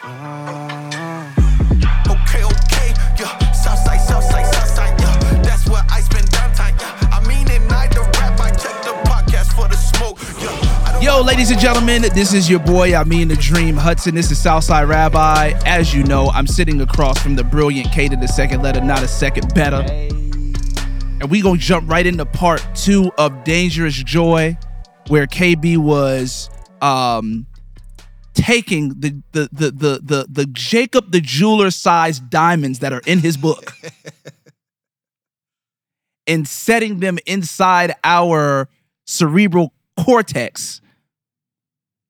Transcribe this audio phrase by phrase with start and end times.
[0.00, 0.14] Okay,
[2.44, 3.52] okay, yeah.
[3.52, 5.42] Southside, Southside, Southside, yeah.
[5.42, 7.18] That's where I spend downtime, yeah.
[7.18, 11.00] Ameen, at night the rap, I check the podcast for the smoke, yeah.
[11.00, 14.14] Yo, ladies and gentlemen, this is your boy, I mean the Dream Hudson.
[14.14, 15.54] This is Southside Rabbi.
[15.66, 19.02] As you know, I'm sitting across from the brilliant K to the second letter, not
[19.02, 19.82] a second better.
[21.20, 24.56] And we gonna jump right into part two of Dangerous Joy,
[25.08, 27.47] where KB was um
[28.38, 33.18] taking the the the the the, the Jacob the jeweler sized diamonds that are in
[33.18, 33.72] his book
[36.28, 38.68] and setting them inside our
[39.06, 40.80] cerebral cortex.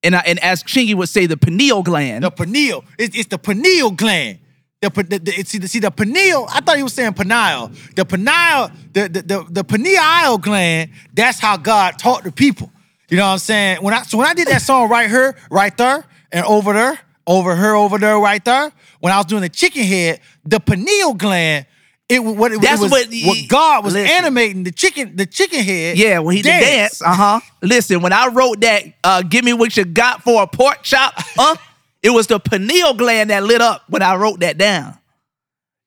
[0.03, 2.25] And, I, and as Chingy would say, the pineal gland.
[2.25, 2.85] The pineal.
[2.99, 4.39] It's, it's the pineal gland.
[4.81, 7.73] The, the, the, see, the, see, the pineal, I thought he was saying pineal.
[7.97, 12.71] The pineal, the, the, the, the pineal gland, that's how God taught the people.
[13.09, 13.83] You know what I'm saying?
[13.83, 16.99] When I so when I did that song right here, right there, and over there,
[17.27, 21.15] over her, over there, right there, when I was doing the chicken head, the pineal
[21.15, 21.67] gland,
[22.09, 24.11] it what it, That's it was what- what God was listen.
[24.17, 25.99] animating the chicken, the chicken head.
[25.99, 27.03] yeah, when he did dance.
[27.03, 27.41] Uh huh.
[27.63, 31.13] Listen, when I wrote that, uh, give me what you got for a pork chop,
[31.17, 31.57] huh?
[32.03, 34.98] it was the pineal gland that lit up when I wrote that down.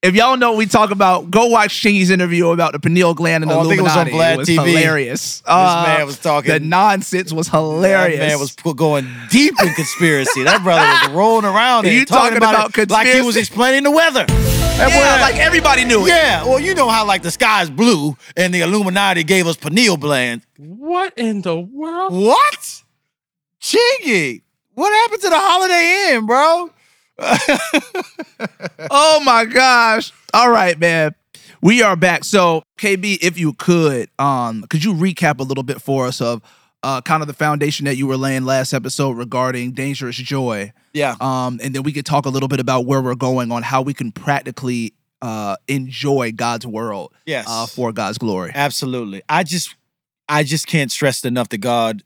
[0.03, 3.44] If y'all know what we talk about, go watch Chingy's interview about the pineal gland
[3.44, 4.17] and the Oh, I think it was on Illuminati.
[4.17, 4.66] Vlad it was TV.
[4.80, 5.43] hilarious.
[5.45, 8.17] Uh, man was talking- The nonsense was hilarious.
[8.19, 10.41] That man was going deep in conspiracy.
[10.41, 13.38] That brother was rolling around there You talking, talking about, about it like he was
[13.38, 14.25] explaining the weather.
[14.25, 16.09] That yeah, boy- like everybody knew it.
[16.09, 16.45] yeah.
[16.45, 20.41] Well, you know how like the sky's blue and the Illuminati gave us pineal gland.
[20.58, 22.11] What in the world?
[22.11, 22.81] What?
[23.61, 24.41] Chingy,
[24.73, 26.71] what happened to the Holiday Inn, bro?
[28.90, 30.12] oh my gosh.
[30.34, 31.16] All right, man.
[31.62, 32.23] We are back.
[32.23, 36.42] So, KB, if you could, um, could you recap a little bit for us of
[36.84, 40.73] uh kind of the foundation that you were laying last episode regarding dangerous joy?
[40.94, 41.16] Yeah.
[41.22, 43.82] Um, and then we could talk a little bit about where we're going on how
[43.82, 47.45] we can practically uh enjoy God's world Yes.
[47.48, 48.52] uh for God's glory.
[48.55, 49.21] Absolutely.
[49.30, 49.76] I just
[50.27, 52.02] I just can't stress enough that God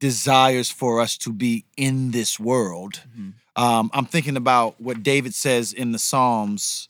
[0.00, 3.02] desires for us to be in this world.
[3.16, 3.34] Mhm.
[3.58, 6.88] Um, I'm thinking about what David says in the Psalms.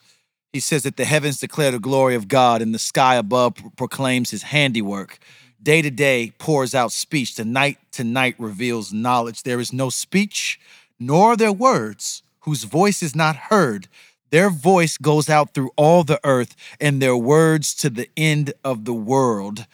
[0.52, 3.70] He says that the heavens declare the glory of God and the sky above pro-
[3.70, 5.18] proclaims his handiwork.
[5.62, 7.36] Day to day pours out speech.
[7.36, 9.44] The night to night reveals knowledge.
[9.44, 10.60] There is no speech,
[11.00, 13.88] nor are there words whose voice is not heard.
[14.30, 18.84] Their voice goes out through all the earth, and their words to the end of
[18.84, 19.64] the world.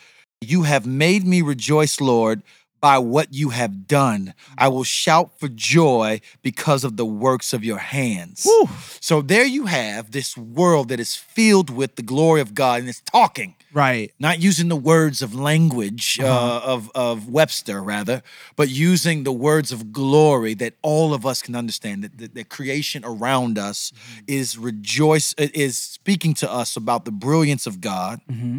[0.41, 2.43] You have made me rejoice, Lord,
[2.84, 4.34] by what you have done.
[4.59, 8.45] I will shout for joy because of the works of your hands.
[8.47, 8.69] Woo.
[9.00, 12.89] So there you have this world that is filled with the glory of God and
[12.91, 14.12] it's talking Right.
[14.21, 16.73] not using the words of language uh Uh-huh.
[16.75, 18.23] of of Webster rather,
[18.55, 21.97] but using the words of glory that all of us can understand.
[22.05, 24.25] That the, the creation around us Mm-hmm.
[24.39, 28.21] is rejoice is speaking to us about the brilliance of God.
[28.28, 28.59] hmm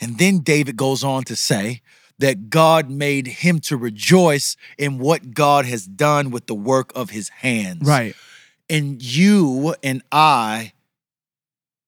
[0.00, 1.80] And then David goes on to say
[2.22, 7.10] that God made him to rejoice in what God has done with the work of
[7.10, 7.82] his hands.
[7.86, 8.14] Right.
[8.70, 10.72] And you and I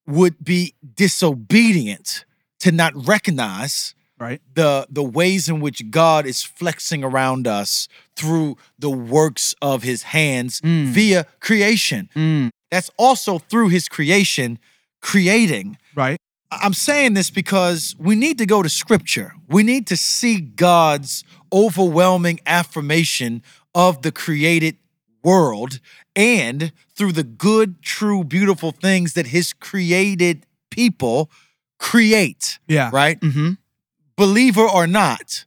[0.06, 2.24] would be disobedient
[2.60, 4.40] to not recognize Right.
[4.54, 10.02] the the ways in which God is flexing around us through the works of his
[10.04, 10.86] hands Mm.
[10.86, 12.08] via creation.
[12.14, 12.50] Mm.
[12.70, 14.58] That's also through his creation
[15.00, 15.78] creating.
[15.94, 16.18] Right.
[16.62, 19.34] I'm saying this because we need to go to scripture.
[19.48, 23.42] We need to see God's overwhelming affirmation
[23.74, 24.76] of the created
[25.22, 25.80] world
[26.16, 31.30] and through the good, true, beautiful things that his created people
[31.78, 32.90] create, Yeah.
[32.92, 33.18] right?
[33.20, 33.52] Mm-hmm.
[34.16, 35.44] believer or not,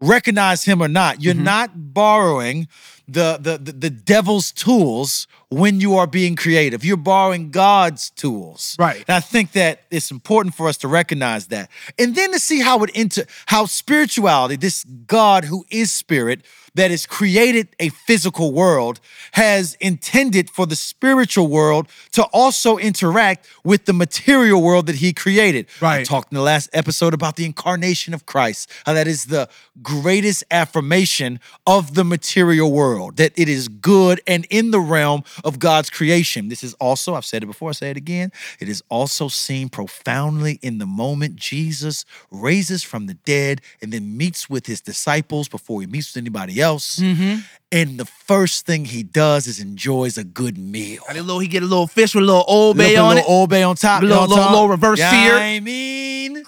[0.00, 1.42] recognize him or not, you're Mhm.
[1.42, 2.68] not borrowing
[3.08, 6.84] the, the the the devil's tools when you are being creative.
[6.84, 8.76] You're borrowing God's tools.
[8.78, 9.04] Right.
[9.08, 11.70] And I think that it's important for us to recognize that.
[11.98, 16.42] And then to see how it into how spirituality, this God who is spirit,
[16.74, 19.00] that has created a physical world,
[19.32, 25.12] has intended for the spiritual world to also interact with the material world that he
[25.12, 25.66] created.
[25.80, 26.00] Right.
[26.00, 29.48] I talked in the last episode about the incarnation of Christ, how that is the
[29.82, 35.58] greatest affirmation of the material world, that it is good and in the realm of
[35.60, 36.48] God's creation.
[36.48, 39.68] This is also, I've said it before, I say it again, it is also seen
[39.68, 45.48] profoundly in the moment Jesus raises from the dead and then meets with his disciples
[45.48, 46.96] before he meets with anybody else.
[46.98, 47.40] Mm-hmm.
[47.70, 51.02] And the first thing he does is enjoys a good meal.
[51.10, 53.20] A little, he get a little fish with a little old bay Little- on it.
[53.20, 54.02] little Old Bay on top.
[54.02, 55.34] you Little- little- little reverse Yeah, sear.
[55.36, 56.42] I mean,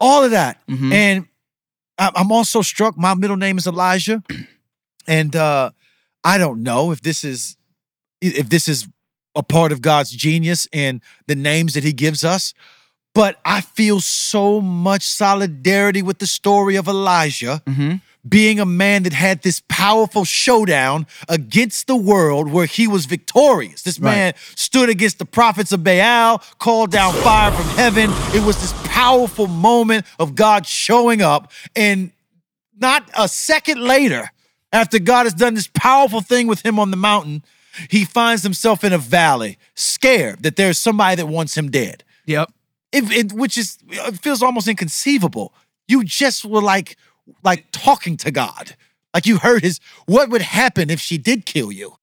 [0.00, 0.60] all of that.
[0.68, 0.92] Mhm.
[0.92, 1.26] And
[1.98, 2.98] I'm also struck.
[2.98, 4.22] My middle name is Elijah,
[5.06, 5.70] and uh,
[6.24, 7.56] I don't know if this is
[8.20, 8.88] if this is
[9.34, 12.54] a part of God's genius and the names that he gives us.
[13.14, 17.96] But I feel so much solidarity with the story of Elijah Mm-hmm.
[18.28, 23.82] being a man that had this powerful showdown against the world where he was victorious.
[23.82, 24.10] This Right.
[24.16, 28.10] man stood against the prophets of Baal, called down fire from heaven.
[28.34, 31.52] It was this powerful moment of God showing up.
[31.76, 32.10] And
[32.78, 34.30] not a second later,
[34.72, 37.44] after God has done this powerful thing with him on the mountain,
[37.90, 42.52] he finds himself in a valley, scared that there's somebody that wants him dead Yep.
[42.92, 45.52] it, it which is it feels almost inconceivable.
[45.88, 46.96] You just were like
[47.44, 48.76] like talking to God.
[49.14, 51.96] Like you heard his what would happen if she did kill you.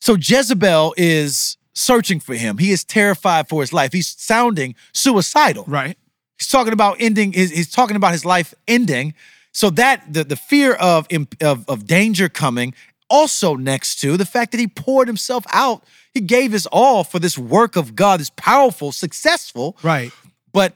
[0.00, 2.58] So Jezebel is searching for him.
[2.58, 3.92] He is terrified for his life.
[3.92, 5.64] He's sounding suicidal.
[5.66, 5.96] Right.
[6.38, 9.14] He's talking about ending his he's talking about his life ending.
[9.52, 11.06] So that the, the fear of,
[11.40, 12.72] of of danger coming
[13.10, 15.84] also next to the fact that he poured himself out.
[16.14, 20.12] He gave his all for this work of God, this powerful, successful, Right.
[20.52, 20.74] but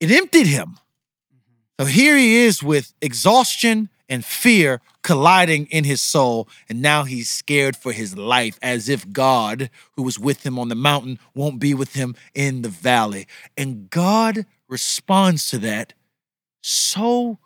[0.00, 0.78] it emptied him.
[1.78, 7.28] So here he is with exhaustion and fear colliding in his soul, and now he's
[7.30, 11.60] scared for his life, as if God, who was with him on the mountain, won't
[11.60, 13.26] be with him in the valley.
[13.56, 15.92] And God responds to that
[16.62, 17.38] so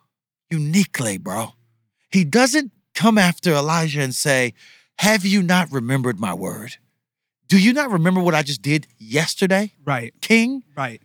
[0.51, 1.53] uniquely, bro.
[2.11, 4.53] He doesn't come after Elijah and say,
[4.99, 6.77] Have you not remembered my word?
[7.49, 10.13] Do you not remember what I just did yesterday, Right.
[10.21, 10.63] King?
[10.77, 11.01] Right.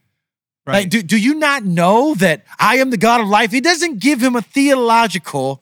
[0.68, 3.52] Like, do, do you not know that I am the God of life?
[3.52, 5.62] He doesn't give him a theological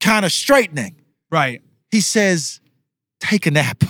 [0.00, 0.96] kind of straightening.
[1.30, 1.62] right.
[1.90, 2.60] He says,
[3.20, 3.82] take a nap,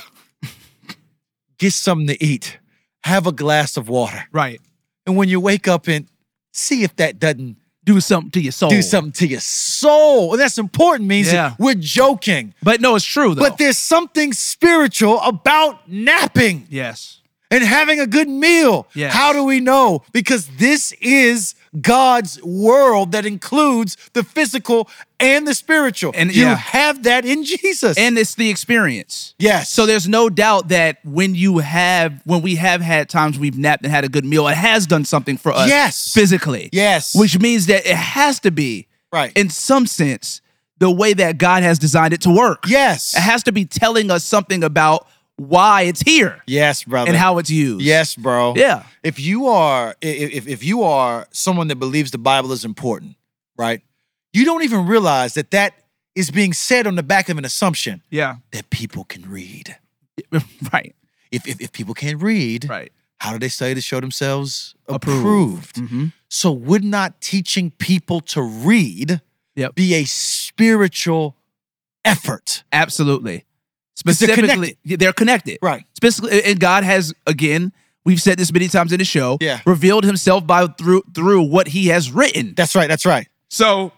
[1.59, 2.59] get something to eat,
[3.05, 4.25] have a glass of water.
[4.33, 4.61] Right.
[5.07, 6.07] And when you wake up and
[6.53, 7.57] see if that doesn't
[7.95, 8.71] Do something to your soul.
[8.71, 10.33] do something to your soul.
[10.33, 11.55] And that's important, means Yeah.
[11.59, 12.55] we're joking.
[12.63, 13.43] But no, it's true though.
[13.43, 16.67] But there's something spiritual about napping.
[16.71, 17.17] yes.
[17.53, 18.87] and having a good meal.
[18.95, 19.13] Yes.
[19.13, 20.05] How do we know?
[20.13, 24.89] Because this is God's world that includes the physical
[25.21, 26.13] and the spiritual.
[26.17, 26.57] And- you yeah.
[26.57, 27.97] have that in Jesus.
[27.97, 29.35] And it's the experience.
[29.39, 29.71] yes.
[29.71, 33.85] So there's no doubt that when you have, when we have had times we've napped
[33.85, 36.13] and had a good meal, it has done something for us Yes.
[36.13, 36.71] physically.
[36.73, 37.15] Yes.
[37.15, 39.33] Which means that it has to be, right.
[39.37, 40.41] in some sense,
[40.79, 42.65] the way that God has designed it to work.
[42.67, 43.15] yes.
[43.15, 45.07] It has to be telling us something about
[45.49, 47.09] why it's here yes, brother.
[47.09, 47.81] and how it's used.
[47.83, 48.53] Yes, bro.
[48.57, 48.83] Yeah.
[49.03, 53.17] If you are if if you are someone that believes the Bible is important,
[53.57, 53.81] right?
[54.33, 55.73] You don't even realize that that
[56.15, 58.37] is being said on the back of an assumption Yeah.
[58.53, 59.77] that people can read.
[60.73, 60.95] right.
[61.33, 62.93] If if, if people can't read, Right.
[63.19, 65.21] how do they study to show themselves Approved.
[65.21, 65.77] approved?
[65.77, 66.07] Mm-hmm.
[66.29, 69.21] So would not teaching people to read
[69.57, 69.75] Yep.
[69.75, 71.37] be a spiritual
[72.05, 72.63] effort?
[72.73, 73.45] Absolutely.
[74.05, 75.59] 'Cause they're Specifically, they're connected.
[75.63, 75.85] Right.
[75.95, 77.73] Specifically, and God has again,
[78.05, 79.61] we've said this many times in the show, Yeah.
[79.67, 82.55] revealed Himself by through through what He has written.
[82.57, 82.89] That's right.
[82.89, 83.29] That's right.
[83.49, 83.93] So,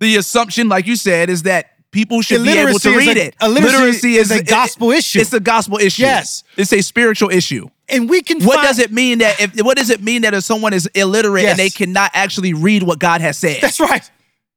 [0.00, 3.26] the assumption, like you said, is that people should be able to is read a-
[3.26, 3.36] it.
[3.40, 5.20] illiteracy is a it- gospel issue.
[5.20, 6.02] It's a gospel issue.
[6.02, 6.42] Yes.
[6.56, 7.68] it's a spiritual issue.
[7.88, 10.34] And we can What find- does it mean that if what does it mean that
[10.34, 11.50] if someone is illiterate Yes.
[11.52, 13.58] and they cannot actually read what God has said?
[13.60, 14.02] That's right.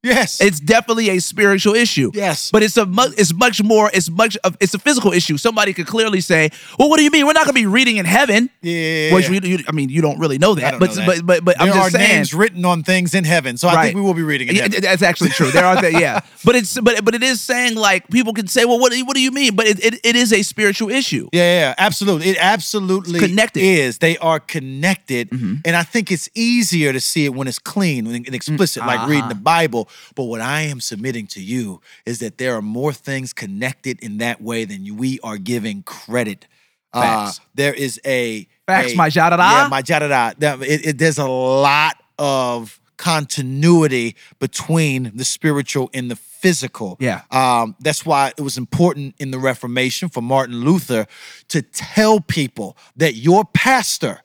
[0.03, 0.39] Yes.
[0.39, 2.11] It's definitely a spiritual issue.
[2.13, 2.51] Yes.
[2.51, 3.89] but it's a mu- it's much more.
[3.93, 5.37] It's much of it's a physical issue.
[5.37, 7.25] Somebody could clearly say, "Well, what do you mean?
[7.25, 9.13] We're not going to be reading in heaven." yeah.
[9.13, 11.05] Which we, you, I mean, you don't really know that, but, know that.
[11.07, 12.15] but but but I'm there just are saying.
[12.15, 13.83] names written on things in heaven, so I Right.
[13.85, 15.51] think we will be reading in Yeah, that's actually true.
[15.51, 16.21] There are that, yeah.
[16.45, 19.05] But it's but but it is saying like people can say, well, what do you,
[19.05, 19.55] what do you mean?
[19.55, 21.27] But it, it, it is a spiritual issue.
[21.33, 22.29] Yeah, yeah, absolutely.
[22.29, 23.61] It absolutely It's connected.
[23.61, 23.87] Mm-hmm.
[23.87, 23.97] is.
[23.97, 25.31] They are connected.
[25.65, 29.07] And I think it's easier to see it when it's clean and and explicit, like
[29.07, 29.29] reading uh-huh.
[29.29, 29.86] the Bible.
[30.15, 34.17] But what I am submitting to you is that there are more things connected in
[34.19, 36.47] that way than we are giving credit.
[36.93, 39.37] Uh, there is a Facts, a- my jadada.
[39.37, 40.35] Yeah, my jadada.
[40.39, 46.97] That- It, it, there's a lot of continuity between the spiritual and the physical.
[46.99, 47.21] Yeah.
[47.31, 51.05] Um, that's why it was important in the Reformation for Martin Luther
[51.49, 54.21] to tell people that your pastor,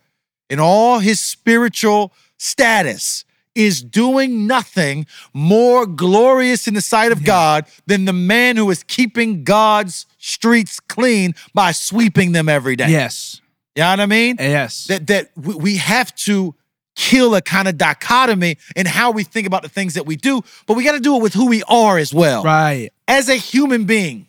[0.49, 7.67] in all his spiritual status, is doing nothing more glorious in the sight of God
[7.87, 12.89] than the man who is keeping God's streets clean by sweeping them every day.
[12.89, 13.41] Yes,
[13.77, 14.37] You know what I mean?
[14.39, 16.55] yes, that that we we have to
[16.95, 20.43] kill a kind of dichotomy in how we think about the things that we do,
[20.67, 22.43] but we got to do it with who we are as well.
[22.43, 22.91] right.
[23.09, 24.27] As a human being,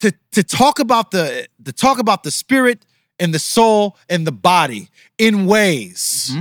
[0.00, 2.84] to to talk about the to talk about the spirit
[3.18, 6.40] and the soul and the body in ways, Mm-hmm.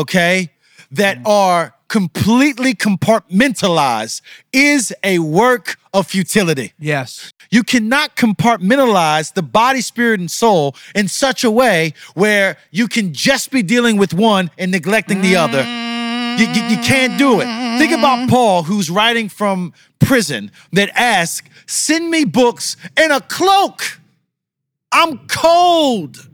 [0.00, 0.50] okay,
[0.90, 6.72] that are completely compartmentalized is a work of futility.
[6.78, 7.32] Yes.
[7.50, 13.12] You cannot compartmentalize the body, spirit, and soul in such a way where you can
[13.12, 15.62] just be dealing with one and neglecting the other.
[16.40, 17.46] You, you, you can't do it.
[17.78, 24.00] Think about Paul, who's writing from prison, that asks, Send me books and a cloak.
[24.92, 26.29] I'm cold.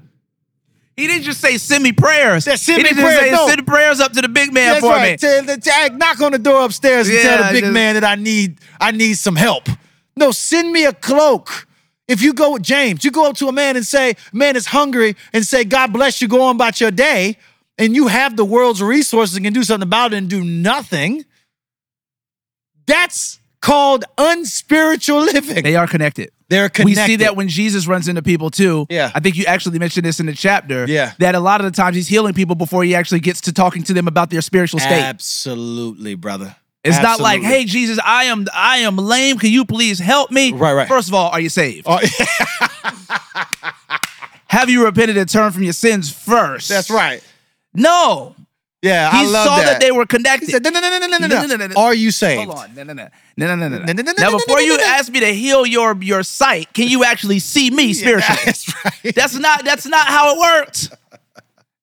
[0.97, 2.45] He didn't just say send me prayers.
[2.45, 3.49] Send he me didn't just prayers, say no.
[3.49, 5.11] send prayers up to the big man That's for right.
[5.13, 5.17] me.
[5.19, 8.15] Tell, tell- knock on the door upstairs and tell the big just- man that I
[8.15, 9.69] need I need some help.
[10.17, 11.67] No, send me a cloak.
[12.09, 14.67] If you go with James, you go up to a man and say, man is
[14.67, 17.37] hungry, and say, God bless you, go on about your day,
[17.79, 21.25] and you have the world's resources and can do something about it and do nothing.
[22.87, 25.65] That's called unspiritual living.
[25.65, 26.31] They are connected.
[26.49, 28.87] They're We see that when Jesus runs into people too.
[28.89, 29.11] Yeah.
[29.15, 30.87] I think you actually mentioned this in the chapter.
[30.87, 31.13] Yeah.
[31.19, 33.83] That a lot of the times he's healing people before he actually gets to talking
[33.85, 35.03] to them about their spiritual state.
[35.03, 36.55] Absolutely, brother.
[36.85, 39.39] It's not like, hey Jesus, I am I am lame.
[39.39, 40.53] Can you please help me?
[40.53, 40.87] Right, right.
[40.89, 41.87] First of all, are you saved?
[41.89, 41.99] Oh,
[44.49, 46.69] Have you repented and turned from your sins first?
[46.69, 47.23] that's right.
[47.75, 48.37] No.
[48.87, 49.65] Yeah, He I love saw that.
[49.65, 49.81] that.
[49.81, 50.47] they were connected.
[50.47, 51.75] He said, no, no, no, no, no, no, No.
[51.77, 52.45] Are you saved?
[52.45, 52.75] Hold on.
[52.75, 53.09] No, no, no.
[53.37, 53.79] No, no, no, no.
[53.85, 56.73] No, no, no, Now, no, no, before you ask me to heal your your sight,
[56.73, 58.41] can you actually see me spiritually?
[58.45, 59.15] That's right.
[59.15, 60.91] That's not that's not how it worked.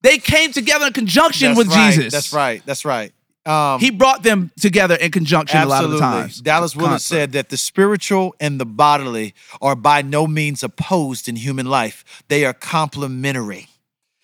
[0.02, 1.94] They came together in conjunction That's with right.
[1.94, 2.12] Jesus.
[2.12, 2.62] That's right.
[2.66, 3.14] That's right.
[3.46, 5.98] Um, He brought them together in conjunction absolutely.
[5.98, 6.42] a lot of the times.
[6.42, 7.22] Dallas Willard Constantly.
[7.24, 12.04] said that the spiritual and the bodily are by no means opposed in human life.
[12.30, 13.68] They are complementary.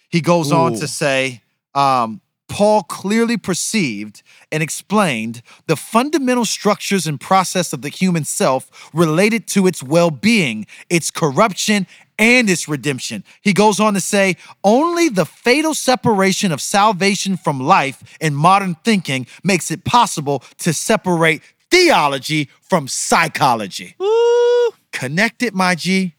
[0.10, 1.42] He goes on to say,
[1.76, 8.90] um, Paul clearly perceived and explained the fundamental structures and process of the human self
[8.94, 11.88] related to its well being, its corruption,
[12.18, 13.24] and its redemption.
[13.42, 18.76] He goes on to say, only the fatal separation of salvation from life in modern
[18.84, 21.42] thinking makes it possible to separate
[21.72, 23.96] theology from psychology.
[24.02, 24.72] Ooh.
[24.92, 26.16] Connected, my G.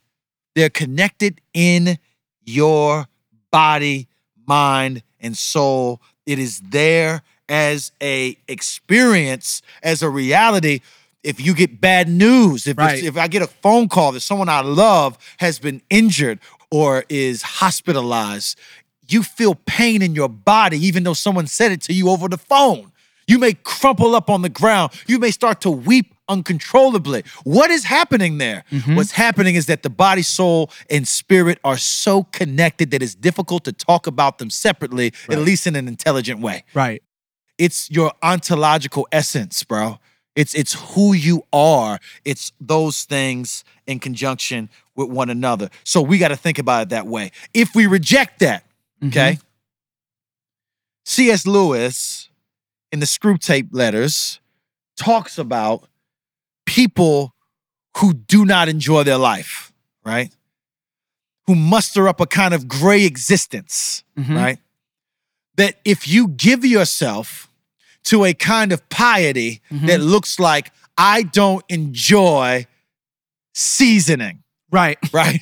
[0.55, 1.99] They're connected in
[2.45, 3.07] your
[3.51, 4.09] body,
[4.47, 6.01] mind, and soul.
[6.27, 10.81] It is there as a experience, as a reality.
[11.23, 13.03] If you get bad news, if, Right.
[13.03, 16.39] if I get a phone call that someone I love has been injured
[16.71, 18.59] or is hospitalized,
[19.09, 22.39] you feel pain in your body, even though someone said it to you over the
[22.39, 22.93] phone.
[23.27, 24.93] You may crumple up on the ground.
[25.07, 27.25] You may start to weep uncontrollably.
[27.45, 28.65] What is happening there?
[28.71, 28.95] Mm-hmm.
[28.95, 33.65] What's happening is that the body, soul, and spirit are so connected that it's difficult
[33.65, 36.65] to talk about them separately, at least in an intelligent way.
[36.73, 37.03] Right.
[37.59, 39.99] It's your ontological essence, bro.
[40.37, 41.99] It's it's who you are.
[42.25, 45.69] It's those things in conjunction with one another.
[45.85, 47.33] So we got to think about it that way.
[47.53, 48.65] If we reject that,
[49.03, 49.09] mm-hmm.
[49.09, 49.39] okay?
[51.05, 51.47] C.S.
[51.47, 52.31] Lewis
[52.93, 54.41] in the Screwtape Letters
[54.97, 55.90] talks about
[56.67, 57.35] people
[57.99, 59.73] who do not enjoy their life,
[60.05, 60.31] right?
[61.47, 64.37] Who muster up a kind of gray existence, Mhm.
[64.37, 64.59] right?
[65.57, 67.49] That if you give yourself
[68.05, 72.67] to a kind of piety that looks like I don't enjoy
[73.55, 74.99] seasoning, Right.
[75.13, 75.41] right?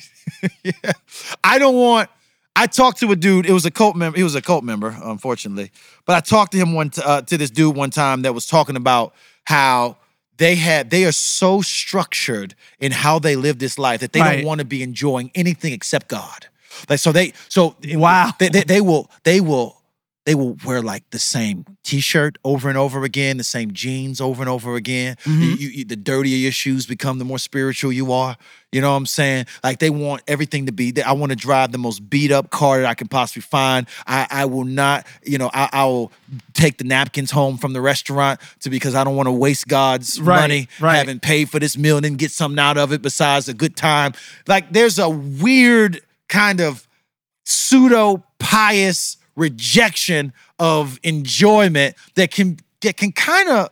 [0.63, 0.71] yeah.
[1.43, 2.09] I don't want.
[2.55, 3.45] I talked to a dude.
[3.45, 4.17] It was a cult member.
[4.17, 5.71] He was a cult member, unfortunately.
[6.05, 8.47] But I talked to him one t- uh, to this dude one time that was
[8.47, 9.13] talking about
[9.45, 9.97] how
[10.39, 14.37] they had they are so structured in how they live this life that they Right.
[14.37, 16.47] don't want to be enjoying anything except God.
[16.89, 18.31] Like so they so Wow.
[18.39, 19.78] they, they, they will they will
[20.29, 24.43] they will wear like the same t-shirt over and over again, the same jeans over
[24.43, 25.15] and over again.
[25.25, 25.41] Mm-hmm.
[25.41, 28.37] You- you- the dirtier your shoes become, the more spiritual you are.
[28.71, 29.47] You know what I'm saying?
[29.63, 30.93] Like they want everything to be.
[31.01, 33.87] I want to drive the most beat up car that I can possibly find.
[34.05, 36.11] I, I will not, you know, I, I will
[36.53, 40.21] take the napkins home from the restaurant to because I don't want to waste God's
[40.21, 40.97] Right, money right.
[40.97, 43.75] having paid for this meal and then get something out of it besides a good
[43.75, 44.13] time.
[44.45, 46.87] Like there's a weird kind of
[47.45, 53.69] pseudo pious rejection of enjoyment that can that can kind of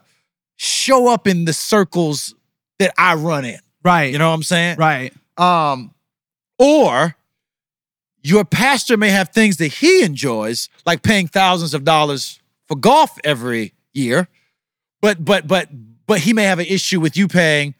[0.55, 2.33] show up in the circles
[2.79, 3.59] that I run in.
[3.83, 4.11] Right.
[4.11, 4.77] You know what I'm saying?
[4.77, 5.13] Right.
[5.37, 5.93] Um,
[6.57, 7.15] or
[8.23, 13.17] your pastor may have things that he enjoys, like paying thousands of dollars for golf
[13.23, 14.27] every year,
[15.01, 15.69] but but but
[16.07, 17.75] but he may have an issue with you paying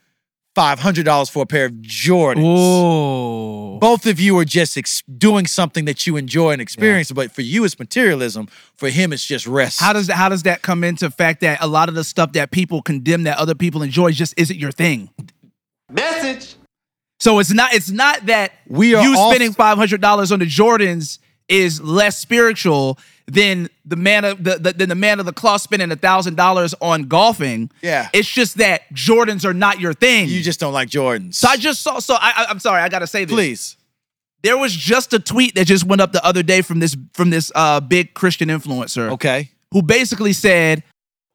[0.58, 2.44] five hundred dollars for a pair of Jordans.
[2.44, 3.78] Ooh.
[3.78, 7.44] Both of you are just ex- doing something that you enjoy and experience, but for
[7.44, 8.48] you it's materialism.
[8.76, 9.80] For him, it's just rest.
[9.80, 12.32] How does that how does that come into fact that a lot of the stuff
[12.34, 15.12] that people condemn that other people enjoy just isn't your thing?
[15.92, 16.56] Message.
[17.20, 20.40] So it's not it's not that We are you off- spending five hundred dollars on
[20.40, 25.26] the Jordans is less spiritual than the man of the, the than the man of
[25.26, 27.70] the cloth spending a thousand dollars on golfing.
[27.82, 28.10] Yeah.
[28.14, 30.30] It's just that Jordans are not your thing.
[30.30, 31.36] You just don't like Jordans.
[31.36, 32.00] so I just saw.
[32.00, 32.82] So I, I, I'm sorry.
[32.82, 33.34] I gotta say this.
[33.36, 33.78] please.
[34.44, 37.30] There was just a tweet that just went up the other day from this from
[37.32, 39.50] this uh, big Christian influencer Okay.
[39.72, 40.84] who basically said.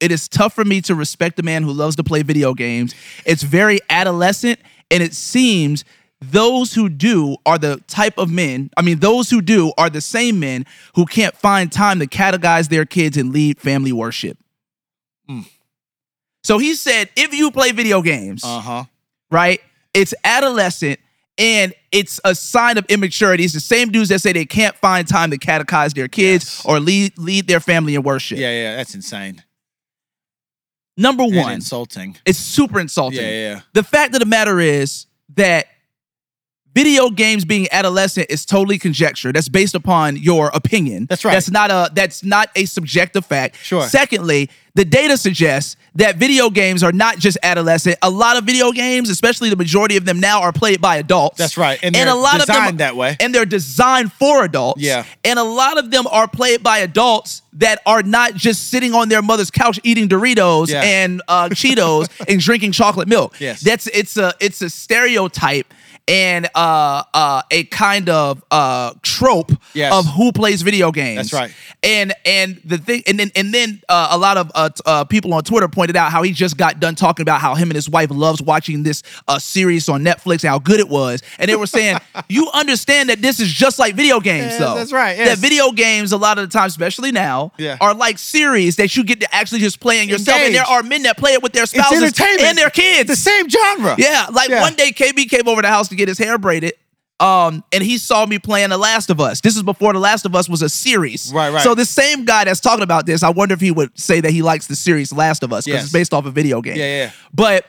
[0.00, 2.92] It is tough for me to respect a man who loves to play video games.
[3.24, 4.58] It's very adolescent,
[4.90, 5.84] and it seems
[6.30, 10.00] those who do are the type of men, I mean, those who do are the
[10.00, 14.38] same men who can't find time to catechize their kids and lead family worship.
[16.44, 18.84] So he said, if you play video games, Uh huh.
[19.30, 19.60] right,
[19.94, 20.98] it's adolescent
[21.38, 23.44] and it's a sign of immaturity.
[23.44, 26.62] It's the same dudes that say they can't find time to catechize their kids Yes.
[26.66, 28.38] or lead lead their family in worship.
[28.38, 28.76] Yeah, yeah.
[28.76, 29.42] That's insane.
[30.96, 32.16] Number one, insulting.
[32.26, 33.20] it's super insulting.
[33.22, 33.60] Yeah, yeah.
[33.72, 35.66] The fact of the matter is that
[36.74, 39.32] video games being adolescent is totally conjecture.
[39.32, 41.06] That's based upon your opinion.
[41.08, 41.32] That's right.
[41.32, 43.56] That's not a that's not a subjective fact.
[43.56, 43.82] Sure.
[43.88, 47.98] Secondly, the data suggests that video games are not just adolescent.
[48.00, 51.36] A lot of video games, especially the majority of them now, are played by adults.
[51.36, 51.78] That's right.
[51.82, 53.16] And and a lot of them that way.
[53.20, 54.80] And they're designed for adults.
[54.80, 55.04] Yeah.
[55.24, 59.10] And a lot of them are played by adults that are not just sitting on
[59.10, 60.80] their mother's couch eating Doritos Yeah.
[60.82, 63.38] and uh, Cheetos and drinking chocolate milk.
[63.38, 63.60] Yes.
[63.60, 65.74] That's it's a it's a stereotype
[66.08, 69.92] and uh uh a kind of uh trope Yes.
[69.94, 71.30] of who plays video games.
[71.30, 71.54] That's right.
[71.82, 75.04] And and the thing and then and then uh, a lot of uh, t- uh
[75.04, 77.74] people on Twitter pointed out how he just got done talking about how him and
[77.76, 81.22] his wife loves watching this uh series on Netflix and how good it was.
[81.38, 84.74] And they were saying, you understand that this is just like video games Yeah, though.
[84.74, 87.78] that's right, That video games a lot of the time, especially now, Yeah.
[87.80, 90.38] are like series that you get to actually just play in yourself.
[90.40, 93.08] And there are men that play it with their spouses and their kids.
[93.08, 93.94] The same genre.
[93.98, 94.60] Yeah, like Yeah.
[94.60, 96.74] one day KB came over to the house to get his hair braided.
[97.20, 99.40] Um, and he saw me playing The Last of Us.
[99.40, 101.32] This is before The Last of Us was a series.
[101.32, 101.62] Right, right.
[101.62, 104.32] So the same guy that's talking about this, I wonder if he would say that
[104.32, 105.84] he likes the series Last of Us because Yes.
[105.84, 106.76] it's based off a video game.
[106.76, 107.10] Yeah, yeah.
[107.32, 107.66] But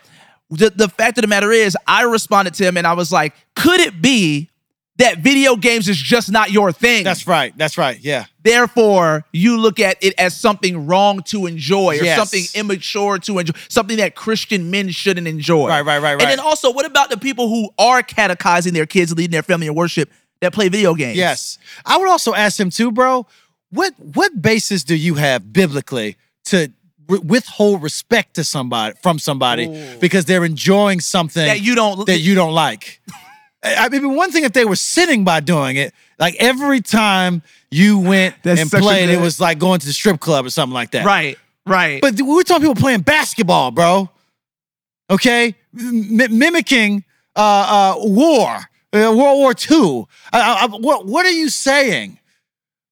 [0.50, 3.36] the, the fact of the matter is, I responded to him and I was like,
[3.56, 4.50] could it be
[4.98, 7.04] that video games is just not your thing?
[7.04, 7.54] That's right.
[7.58, 8.00] That's right.
[8.00, 8.26] Yeah.
[8.44, 12.18] Therefore, you look at it as something wrong to enjoy or Yes.
[12.18, 15.68] something immature to enjoy, something that Christian men shouldn't enjoy.
[15.68, 16.22] Right, right, right, right.
[16.22, 19.68] And then also, what about the people who are catechizing their kids, leading their family
[19.68, 21.18] in worship that play video games?
[21.18, 21.58] Yes.
[21.86, 23.26] I would also ask him too, bro.
[23.72, 26.72] What what basis do you have biblically to
[27.08, 29.68] withhold respect to somebody from somebody
[30.00, 33.02] because they're enjoying something That you don't- that you don't like?
[33.64, 37.98] I mean, one thing if they were sitting by doing it, like every time you
[38.00, 40.92] went That's and played, it was like going to the strip club or something like
[40.92, 41.06] that.
[41.06, 42.02] Right, right.
[42.02, 44.10] But we're talking people playing basketball, bro.
[45.10, 47.04] Okay, M- mimicking
[47.36, 50.06] uh, uh, war, uh, World War II.
[50.80, 52.20] What what are you saying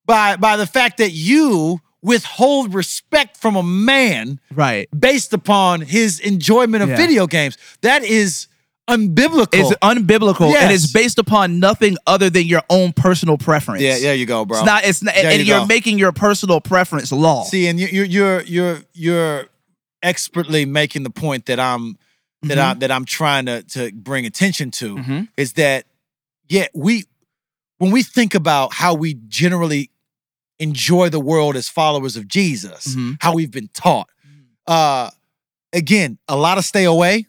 [0.05, 4.89] by by the fact that you withhold respect from a man right.
[4.97, 6.97] based upon his enjoyment of Yeah.
[6.97, 7.57] video games?
[7.81, 8.47] That is
[8.97, 9.47] unbiblical.
[9.53, 13.81] It's unbiblical and it's based upon nothing other than your own personal preference.
[13.81, 14.57] yeah, there you go, bro.
[14.57, 14.83] It's not.
[14.85, 15.15] It's not.
[15.15, 15.65] There and you you're go.
[15.65, 17.43] making your personal preference law.
[17.45, 19.45] See, and you- you're you're you're you're
[20.03, 21.97] expertly making the point that I'm
[22.43, 25.27] that I that I'm trying to to bring attention to Mhm.
[25.37, 25.85] is that
[26.49, 27.05] yeah, we
[27.77, 29.89] when we think about how we generally
[30.59, 33.17] enjoy the world as followers of Jesus, Mhm.
[33.21, 34.09] how we've been taught.
[34.67, 35.09] Uh
[35.73, 37.27] again, a lot of stay away.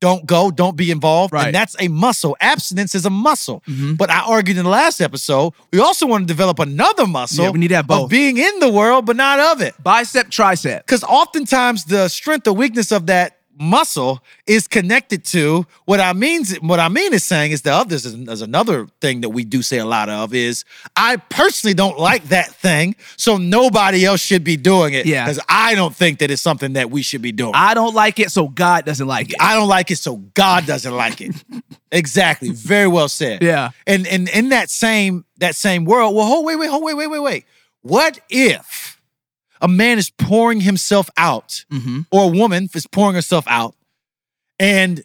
[0.00, 1.32] Don't go, don't be involved.
[1.32, 1.46] Right.
[1.46, 2.34] And that's a muscle.
[2.40, 3.62] Abstinence is a muscle.
[3.68, 3.98] Mhm.
[3.98, 7.50] But I argued in the last episode, we also want to develop another muscle Yeah,
[7.50, 8.04] we need to have both.
[8.04, 9.74] of being in the world, but not of it.
[9.82, 10.78] Bicep, tricep.
[10.86, 16.44] Because oftentimes the strength or weakness of that muscle is connected to what I mean.
[16.60, 19.62] What I mean is saying is the others is, is another thing that we do
[19.62, 20.64] say a lot of is
[20.96, 25.06] I personally don't like that thing, so nobody else should be doing it.
[25.06, 25.24] Yeah.
[25.24, 27.52] because I don't think that it's something that we should be doing.
[27.54, 29.36] I don't like it, so God doesn't like it.
[29.40, 31.34] I don't like it, so God doesn't like it.
[31.92, 32.50] exactly.
[32.50, 33.42] Very well said.
[33.42, 33.70] Yeah.
[33.86, 37.08] And and in that same that same world, well, hold wait, wait, hold wait, wait,
[37.08, 37.44] wait, wait.
[37.82, 38.89] What if
[39.60, 42.06] a man is pouring himself out, Mhm.
[42.10, 43.74] or a woman is pouring herself out,
[44.58, 45.02] and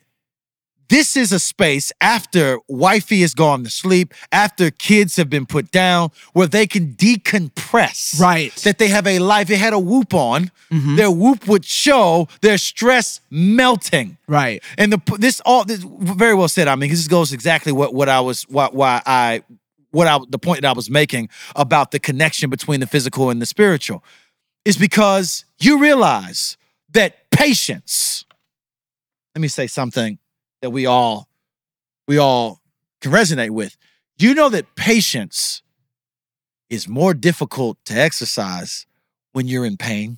[0.88, 5.72] this is a space after wifey has gone to sleep, after kids have been put
[5.72, 8.20] down, where they can decompress.
[8.20, 8.56] Right.
[8.58, 9.48] That they have a life.
[9.48, 10.52] They had a whoop on.
[10.72, 10.96] Mhm.
[10.98, 14.18] Their whoop would show their stress melting.
[14.28, 14.62] Right.
[14.78, 16.68] And the this all this very well said.
[16.68, 19.41] I mean, this goes exactly what what I was why why I
[19.91, 23.41] what I the point that I was making about the connection between the physical and
[23.41, 24.04] the spiritual
[24.65, 26.58] is because you realize
[26.91, 28.25] that patience.
[29.36, 30.17] Let me say something
[30.62, 31.28] that we all
[32.08, 32.62] we all
[33.01, 33.78] can resonate with.
[34.17, 35.62] You know that patience
[36.69, 38.86] is more difficult to exercise
[39.34, 40.17] when you're in pain.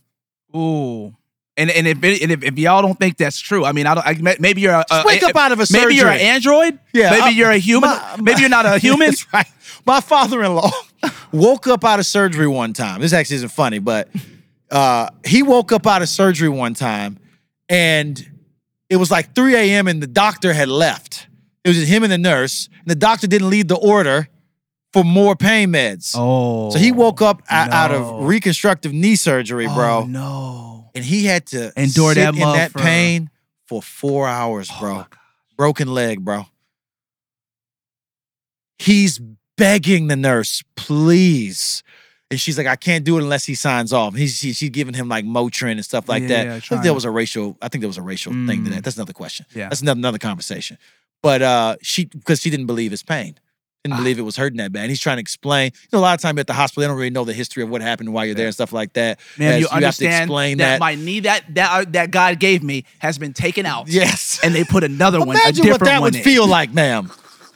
[0.56, 1.16] Ooh.
[1.58, 4.06] And and if, and if if y'all don't think that's true, I mean, I don't.
[4.28, 5.86] I, maybe you're a, a Just wake up out of a surgery.
[5.88, 6.78] maybe you're an android.
[6.94, 7.90] Yeah, Maybe uh, you're a human.
[7.90, 9.08] my- maybe you're not a human.
[9.08, 9.48] That's right.
[9.84, 10.70] My father-in-law
[11.32, 13.02] woke up out of surgery one time.
[13.02, 14.08] This actually isn't funny, but
[14.72, 17.18] uh, he woke up out of surgery one time,
[17.70, 18.24] and
[18.90, 19.88] it was like 3 a.m.
[19.88, 21.28] and the doctor had left.
[21.64, 22.70] It was just him and the nurse.
[22.80, 24.30] And the doctor didn't leave the order
[24.94, 26.14] for more pain meds.
[26.18, 26.70] Oh.
[26.70, 30.90] So he woke up o- out of reconstructive knee surgery, bro, Oh, no.
[30.96, 33.30] and he had to Endure sit that in that for- pain
[33.66, 34.94] for four hours, Oh, bro.
[34.96, 35.08] God.
[35.58, 36.46] Broken leg, bro.
[38.80, 39.20] He's
[39.58, 41.84] begging the nurse, please.
[42.30, 44.14] And she's like, I can't do it unless he signs off.
[44.16, 46.46] He's she, she's giving him like Motrin and stuff like Yeah, that.
[46.48, 47.58] yeah, I think there was a racial.
[47.62, 48.74] I think there was a racial thing to Mm.
[48.76, 48.84] that.
[48.84, 49.46] That's another question.
[49.56, 49.70] Yeah.
[49.70, 50.78] that's another another conversation.
[51.24, 53.40] But uh, she because she didn't believe his pain,
[53.86, 53.98] didn't Ah.
[53.98, 54.82] believe it was hurting that bad.
[54.82, 55.72] And he's trying to explain.
[55.74, 57.64] You know, a lot of time at the hospital, they don't really know the history
[57.64, 59.20] of what happened while you're there and stuff like that.
[59.38, 60.80] Man, As you have to understand explain that, that.
[60.82, 63.88] my knee that that uh, that God gave me has been taken out.
[63.88, 66.24] yes, And they put another one, a Imagine different what that one would in.
[66.24, 67.10] feel like, ma'am.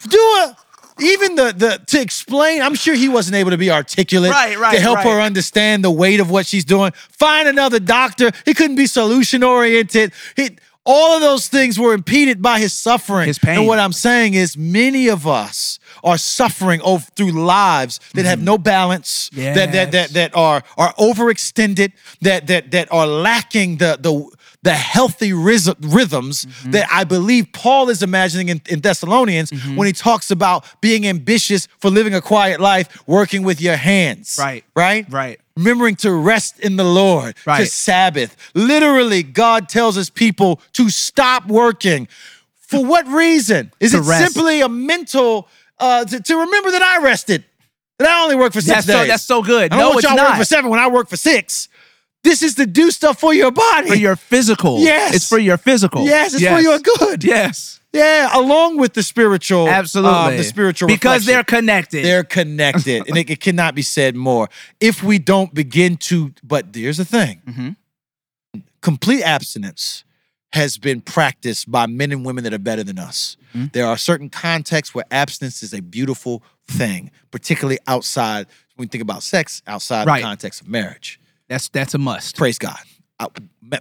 [0.10, 0.56] Do a
[1.02, 2.62] even the the to explain.
[2.62, 5.08] I'm sure he wasn't able to be articulate Right, right, to help right.
[5.08, 6.92] her understand the weight of what she's doing.
[7.10, 8.32] Find another doctor.
[8.46, 10.14] He couldn't be solution oriented.
[10.36, 13.28] He all of those things were impeded by his suffering.
[13.28, 13.60] His pain.
[13.60, 18.42] And what I'm saying is, many of us are suffering over, through lives that have
[18.42, 20.14] no balance, that, that that Mm-hmm.
[20.14, 24.30] That are are overextended, that that that are lacking the the
[24.64, 26.72] the healthy rhythm, rhythms Mm-hmm.
[26.72, 29.76] that I believe Paul is imagining in, in Thessalonians Mm-hmm.
[29.76, 34.38] when he talks about being ambitious for living a quiet life, working with your hands.
[34.40, 34.64] Right.
[34.76, 35.06] Right.
[35.12, 35.40] Right.
[35.58, 38.36] Remembering to rest in the Lord, to Sabbath.
[38.54, 42.08] Literally, God tells his people to stop working.
[42.60, 43.72] For what reason?
[43.80, 44.34] Is To it rest.
[44.34, 45.48] simply a mental
[45.78, 47.44] uh, to, to remember that I rested?
[48.00, 49.08] That I only work for six That's so days.
[49.10, 49.74] that's so good.
[49.74, 50.30] I don't No, want y'all not.
[50.30, 51.68] work for seven when I work for six.
[52.24, 53.88] This is to do stuff for your body.
[53.90, 54.80] for your physical.
[54.80, 55.16] Yes.
[55.16, 56.06] It's for your physical.
[56.06, 57.24] yes, it's for your good.
[57.24, 57.80] Yes.
[57.94, 60.16] Yeah, along with the spiritual, Absolutely.
[60.18, 62.06] um, the spiritual because they're connected.
[62.06, 64.48] they're connected, and it, it cannot be said more.
[64.80, 67.76] If we don't begin to, but here's the thing: Mhm.
[68.82, 70.04] complete abstinence
[70.54, 73.38] has been practiced by men and women that are better than us.
[73.54, 73.68] Mm-hmm.
[73.74, 78.48] There are certain contexts where abstinence is a beautiful thing, particularly outside.
[78.76, 80.20] When we think about sex, outside Right.
[80.20, 81.20] the context of marriage.
[81.52, 82.38] That's that's a must.
[82.38, 82.78] Praise God.
[83.20, 83.28] I,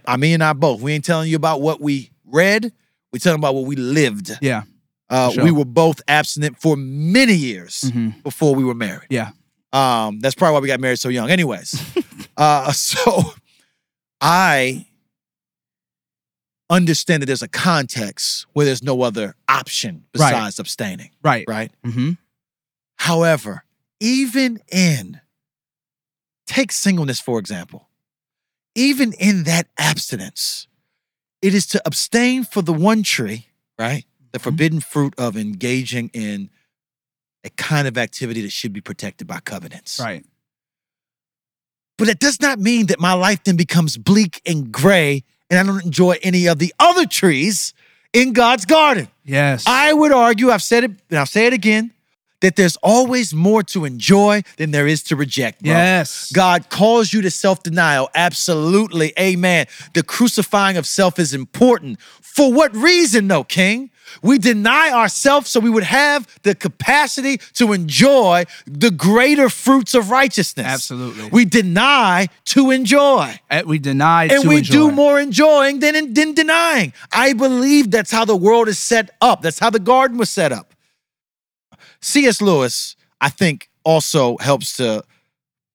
[0.06, 0.80] I mean, and I both.
[0.82, 2.72] We ain't telling you about what we read.
[3.12, 4.32] We're telling about what we lived.
[4.42, 4.62] Yeah.
[5.08, 5.44] Uh, Sure.
[5.44, 8.22] We were both abstinent for many years Mhm.
[8.22, 9.06] before we were married.
[9.10, 9.30] Yeah.
[9.72, 11.30] Um, that's probably why we got married so young.
[11.30, 11.82] Anyways,
[12.36, 13.32] uh, so
[14.20, 14.86] I
[16.68, 20.30] understand that there's a context where there's no other option Right.
[20.30, 21.44] besides abstaining, Right.
[21.48, 21.72] right?
[21.84, 22.12] Mm-hmm.
[22.96, 23.64] However,
[23.98, 25.20] even in
[26.50, 27.88] take singleness for example,
[28.74, 30.66] even in that abstinence,
[31.42, 33.46] it is to abstain for the one tree,
[33.78, 34.04] right?
[34.32, 34.44] The Mm-hmm.
[34.44, 36.50] forbidden fruit of engaging in
[37.44, 39.98] a kind of activity that should be protected by covenants.
[39.98, 40.24] Right.
[41.98, 45.62] But it does not mean that my life then becomes bleak and gray and I
[45.64, 47.74] don't enjoy any of the other trees
[48.12, 49.08] in God's garden.
[49.24, 49.64] Yes.
[49.66, 51.92] I would argue, I've said it and I'll say it again,
[52.40, 55.62] that there's always more to enjoy than there is to reject.
[55.62, 55.72] Bro.
[55.72, 56.32] yes.
[56.32, 58.08] God calls you to self denial.
[58.14, 59.12] Absolutely.
[59.18, 59.66] Amen.
[59.94, 62.00] The crucifying of self is important.
[62.00, 63.90] For what reason, though, King?
[64.22, 70.10] We deny ourselves so we would have the capacity to enjoy the greater fruits of
[70.10, 70.66] righteousness.
[70.66, 71.28] Absolutely.
[71.30, 73.38] We deny to enjoy.
[73.50, 74.40] Uh, we deny to enjoy.
[74.40, 74.72] And we enjoy.
[74.72, 76.92] do more enjoying than, than denying.
[77.12, 79.42] I believe that's how the world is set up.
[79.42, 80.69] That's how the garden was set up.
[82.02, 82.40] C.S.
[82.40, 85.02] Lewis, I think, also helps to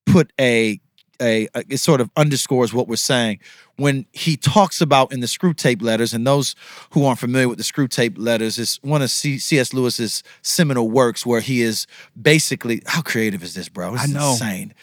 [0.05, 0.79] put a,
[1.21, 3.39] a, a- it sort of underscores what we're saying
[3.77, 6.55] when he talks about in the Screwtape Letters, and those
[6.91, 9.73] who aren't familiar with the Screwtape Letters is one of C.S.
[9.73, 11.85] Lewis's seminal works where he is
[12.19, 13.93] basically how creative is this, bro?
[13.95, 14.31] It's I know.
[14.31, 14.73] insane.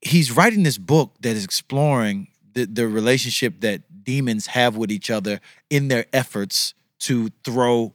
[0.00, 5.10] He's writing this book that is exploring the, the relationship that demons have with each
[5.10, 7.92] other in their efforts to throw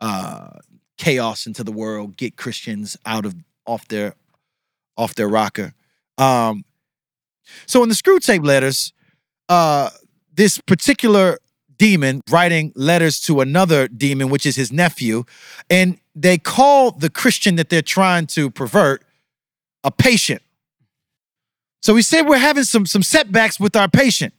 [0.00, 0.50] uh,
[1.00, 3.34] chaos into the world, get Christians out of
[3.66, 4.14] off their
[4.96, 5.72] off their rocker.
[6.18, 6.64] Um,
[7.66, 8.92] so in the Screwtape Letters,
[9.48, 9.88] uh,
[10.34, 11.38] this particular
[11.78, 15.24] demon writing letters to another demon, which is his nephew,
[15.70, 19.02] and they call the Christian that they're trying to pervert
[19.82, 20.42] a patient.
[21.80, 24.34] So he said we're having some some setbacks with our patient.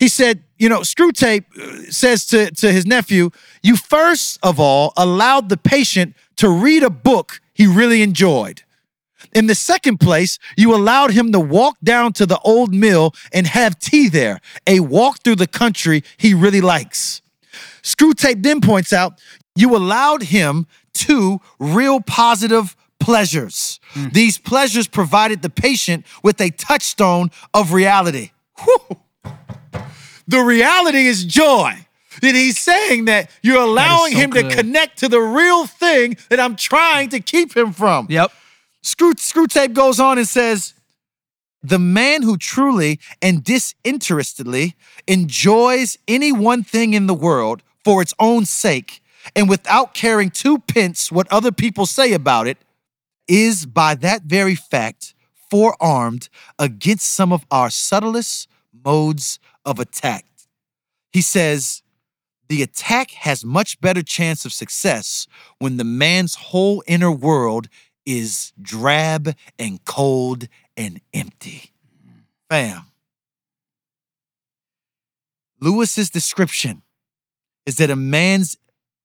[0.00, 3.30] He said, you know, Screwtape uh, says to, to his nephew,
[3.62, 8.62] you first of all allowed the patient to read a book he really enjoyed.
[9.34, 13.46] In the second place, you allowed him to walk down to the old mill and
[13.46, 17.20] have tea there, a walk through the country he really likes.
[17.82, 19.20] Screwtape then points out
[19.54, 23.78] you allowed him two real positive pleasures.
[24.12, 28.30] These pleasures provided the patient with a touchstone of reality.
[28.64, 28.98] Whew.
[30.30, 31.74] The reality is joy.
[32.22, 36.38] And he's saying that you're allowing so him to connect to the real thing that
[36.38, 38.06] I'm trying to keep him from.
[38.08, 38.30] Yep.
[38.82, 40.74] Screw, Screwtape goes on and says,
[41.62, 44.76] the man who truly and disinterestedly
[45.08, 49.02] enjoys any one thing in the world for its own sake
[49.34, 52.56] and without caring two pence what other people say about it
[53.28, 55.12] is by that very fact
[55.50, 58.48] forearmed against some of our subtlest
[58.84, 59.38] modes
[59.70, 60.26] of attack.
[61.12, 61.82] He says,
[62.48, 65.28] the attack has much better chance of success
[65.60, 67.68] when the man's whole inner world
[68.04, 71.70] is drab and cold and empty.
[72.48, 72.86] Bam.
[75.60, 76.82] Lewis's description
[77.66, 78.56] is that a man's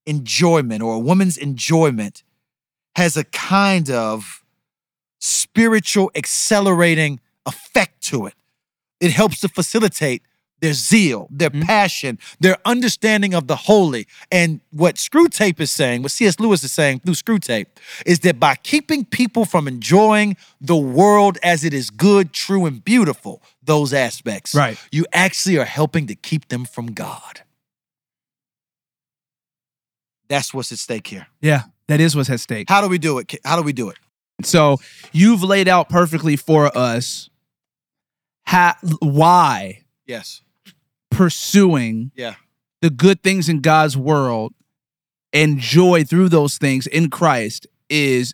[0.07, 2.23] enjoyment or a woman's enjoyment
[2.95, 4.43] has a kind of
[5.19, 8.33] spiritual accelerating effect to it.
[8.99, 10.23] It helps to facilitate
[10.61, 11.61] their zeal, their mm-hmm.
[11.61, 14.07] passion, their understanding of the holy.
[14.31, 16.39] And what Screwtape is saying, what C.S.
[16.39, 17.67] Lewis is saying through Screwtape,
[18.05, 22.83] is that by keeping people from enjoying the world as it is good, true, and
[22.83, 24.77] beautiful, those aspects, Right.
[24.91, 27.41] you actually are helping to keep them from God.
[30.27, 31.27] That's what's at stake here.
[31.41, 31.63] Yeah.
[31.87, 32.67] That is what's at stake.
[32.67, 33.35] How do we do it?
[33.43, 33.97] How do we do it?
[34.43, 34.77] So
[35.11, 37.29] you've laid out perfectly for us
[38.45, 40.41] how, why Yes.
[41.15, 42.35] Pursuing Yeah.
[42.81, 44.53] the good things in God's world
[45.33, 48.33] and joy through those things in Christ is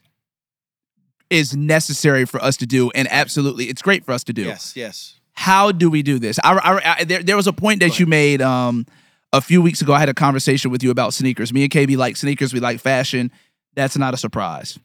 [1.29, 4.43] is necessary for us to do and absolutely it's great for us to do.
[4.43, 4.73] Yes.
[4.75, 5.19] Yes.
[5.33, 6.37] How do we do this?
[6.43, 8.85] I, I- I- there, there was a point that you made um,
[9.31, 9.93] a few weeks ago.
[9.93, 11.53] I had a conversation with you about sneakers.
[11.53, 12.53] Me and KB like sneakers.
[12.53, 13.31] We like fashion.
[13.75, 14.77] That's not a surprise.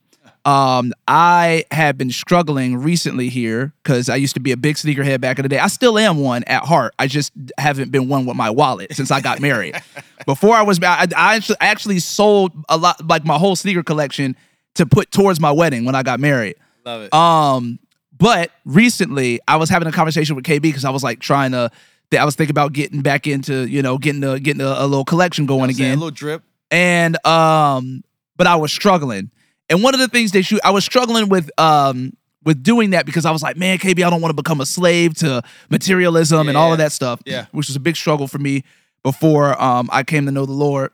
[0.47, 5.19] Um, I have been struggling recently here because I used to be a big sneakerhead
[5.19, 5.59] back in the day.
[5.59, 6.93] I still am one at heart.
[6.97, 9.75] I just haven't been one with my wallet since I got married.
[10.25, 14.37] Before I was, I, I actually, sold a lot, like my whole sneaker collection,
[14.75, 16.55] to put towards my wedding when I got married.
[16.85, 17.13] Love it.
[17.13, 17.77] Um,
[18.17, 21.69] but recently I was having a conversation with KB because I was like trying to.
[22.17, 25.03] I was thinking about getting back into you know getting a, getting a, a little
[25.03, 26.41] collection going Saying A little drip.
[26.71, 28.01] and um,
[28.37, 29.29] but I was struggling.
[29.69, 33.05] And one of the things that you I was struggling with um with doing that
[33.05, 36.47] because I was like, man, KB, I don't want to become a slave to materialism
[36.47, 37.21] and all of that stuff.
[37.25, 37.45] Yeah.
[37.51, 38.63] which was a big struggle for me
[39.03, 40.91] before um I came to know the Lord.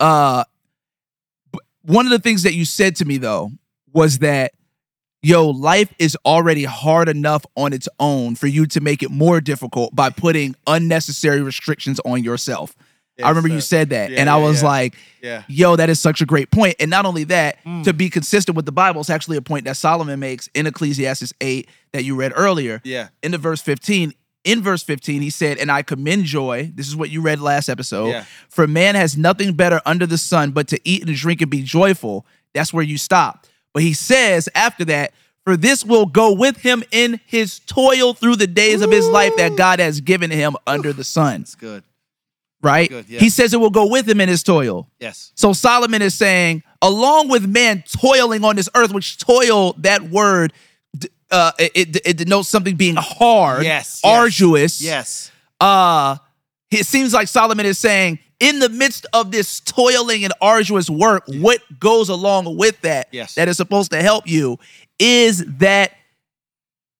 [0.00, 0.44] Uh,
[1.82, 3.50] one of the things that you said to me though
[3.92, 4.52] was that
[5.22, 9.40] yo, life is already hard enough on its own for you to make it more
[9.40, 12.74] difficult by putting unnecessary restrictions on yourself.
[13.22, 14.68] I remember you said that, Yeah, and I yeah, was yeah.
[14.68, 15.42] like, Yeah.
[15.48, 16.76] yo, that is such a great point.
[16.78, 17.84] And not only that, Mm.
[17.84, 21.32] to be consistent with the Bible, it's actually a point that Solomon makes in Ecclesiastes
[21.40, 22.80] 8 that you read earlier.
[22.84, 23.08] Yeah.
[23.22, 26.70] In the verse 15, in verse 15, he said, And I commend joy.
[26.74, 28.24] This is what you read last episode.
[28.48, 31.62] For man has nothing better under the sun but to eat and drink and be
[31.62, 32.24] joyful.
[32.54, 33.46] That's where you stop.
[33.74, 35.12] But he says after that,
[35.44, 39.32] for this will go with him in his toil through the days of his life
[39.38, 41.40] that God has given him under the sun.
[41.42, 41.82] It's good.
[42.60, 42.88] Right?
[42.88, 43.20] Good, yeah.
[43.20, 44.88] He says it will go with him in his toil.
[44.98, 45.32] Yes.
[45.36, 50.52] So Solomon is saying, along with man toiling on this earth, which toil, that word,
[51.30, 54.82] uh, it, it, denotes something being hard, Yes, yes, arduous.
[54.82, 55.30] Yes.
[55.60, 56.16] Uh,
[56.70, 61.24] it seems like Solomon is saying, in the midst of this toiling and arduous work,
[61.26, 63.34] what goes along with that, Yes.
[63.34, 64.58] that is supposed to help you,
[64.98, 65.92] is that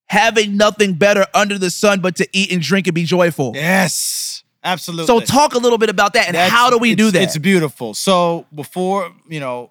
[0.06, 3.52] having nothing better under the sun but to eat and drink and be joyful.
[3.54, 4.37] Yes.
[4.64, 5.06] Absolutely.
[5.06, 7.22] So talk a little bit about that and That's- how do we do that?
[7.22, 7.94] It's beautiful.
[7.94, 9.70] So before, you know,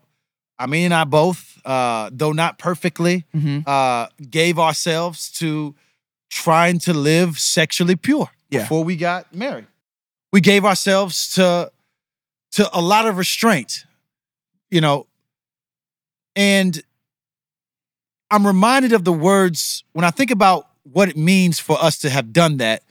[0.58, 3.67] I mean and I both, uh, though not perfectly, Mhm.
[3.67, 5.76] uh, gave ourselves to
[6.30, 8.62] trying to live sexually pure Yeah.
[8.62, 9.67] before we got married.
[10.32, 11.71] We gave ourselves to
[12.52, 13.84] to a lot of restraint,
[14.71, 15.06] you know,
[16.36, 16.82] and
[18.32, 22.10] I'm reminded of the words when I think about what it means for us to
[22.10, 22.84] have done that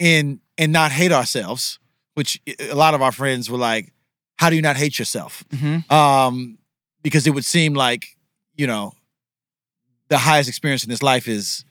[0.00, 1.78] and and not hate ourselves,
[2.14, 3.92] which a lot of our friends were like,
[4.36, 5.90] "How do you not hate yourself?" Mhm.
[5.90, 6.58] Um,
[7.02, 8.16] because it would seem like
[8.56, 8.94] you know
[10.08, 11.64] the highest experience in this life is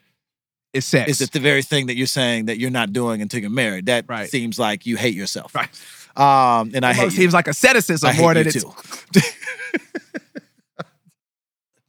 [0.73, 1.09] It's sex.
[1.11, 3.85] is it the very thing that you're saying that you're not doing until you're married.
[3.85, 4.29] That Right.
[4.29, 5.69] seems like you hate yourself, Right.
[6.15, 7.21] Um, and I hate Almost you.
[7.23, 8.65] seems like asceticism I more than it's.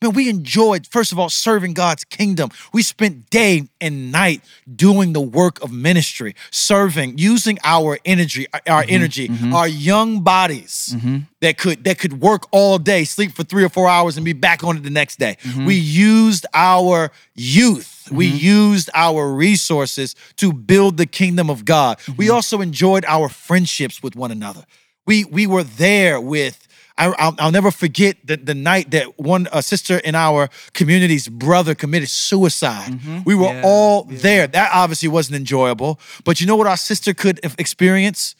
[0.02, 2.50] Man, we enjoyed, first of all, serving God's kingdom.
[2.72, 4.42] We spent day and night
[4.74, 9.54] doing the work of ministry, serving, using our energy, our mm-hmm, energy, mm-hmm.
[9.54, 11.18] our young bodies mm-hmm.
[11.40, 14.32] that could that could work all day, sleep for three or four hours, and be
[14.32, 15.36] back on it the next day.
[15.64, 18.10] We used our youth.
[18.10, 22.00] We used our resources to build the kingdom of God.
[22.16, 24.64] We also enjoyed our friendships with one another.
[25.06, 26.66] We we were there with
[26.98, 31.28] I, I'll, I'll never forget the, the night that one a sister in our community's
[31.28, 32.92] brother committed suicide.
[32.92, 33.18] Mm-hmm.
[33.24, 34.46] We were Yeah, all there.
[34.46, 35.98] That obviously wasn't enjoyable.
[36.24, 38.34] But you know what our sister could experience?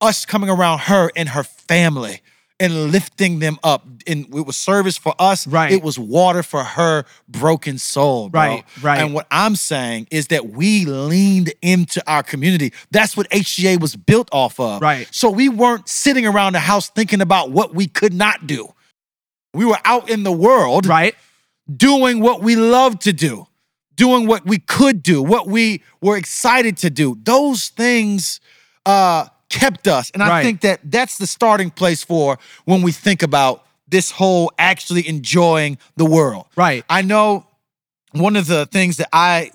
[0.00, 2.20] Us coming around her and her family
[2.58, 3.84] and lifting them up.
[4.06, 5.46] And it was service for us.
[5.46, 5.72] Right.
[5.72, 8.28] It was water for her broken soul.
[8.30, 8.40] bro.
[8.40, 8.98] Right, right.
[9.00, 12.72] And what I'm saying is that we leaned into our community.
[12.90, 14.80] That's what HGA was built off of.
[14.80, 15.06] Right.
[15.10, 18.72] So we weren't sitting around the house thinking about what we could not do.
[19.52, 21.14] We were out in the world Right.
[21.74, 23.46] doing what we love to do,
[23.96, 27.18] doing what we could do, what we were excited to do.
[27.22, 28.40] Those things
[28.84, 30.10] uh, kept us.
[30.10, 30.42] And I Right.
[30.42, 35.78] think that that's the starting place for when we think about this whole actually enjoying
[35.96, 36.46] the world.
[36.56, 36.84] Right.
[36.88, 37.46] I know
[38.12, 39.52] one of the things that I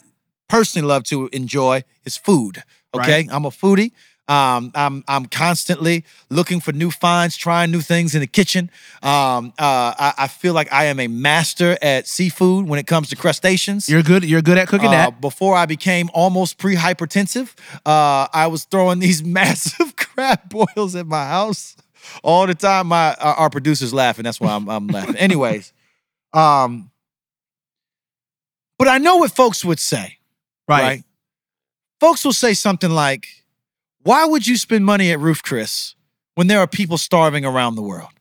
[0.47, 2.63] personally love to enjoy is food.
[2.93, 3.27] Okay, Right.
[3.31, 3.91] I'm a foodie.
[4.27, 8.69] Um, I'm I'm constantly looking for new finds, trying new things in the kitchen.
[9.03, 13.09] Um, uh, I, I feel like I am a master at seafood when it comes
[13.09, 13.89] to crustaceans.
[13.89, 14.23] You're good.
[14.23, 15.21] You're good at cooking Uh, that.
[15.21, 17.53] before I became almost pre-hypertensive,
[17.85, 21.75] uh, I was throwing these massive crab boils at my house
[22.23, 22.87] all the time.
[22.87, 24.23] My our, producer's laughing.
[24.23, 25.15] That's why I'm, I'm laughing.
[25.17, 25.73] Anyways,
[26.31, 26.89] um,
[28.77, 30.19] but I know what folks would say,
[30.67, 30.81] Right.
[30.81, 31.03] right?
[31.99, 33.27] Folks will say something like,
[34.03, 35.95] "Why would you spend money at Ruth's Chris
[36.35, 38.13] when there are people starving around the world?"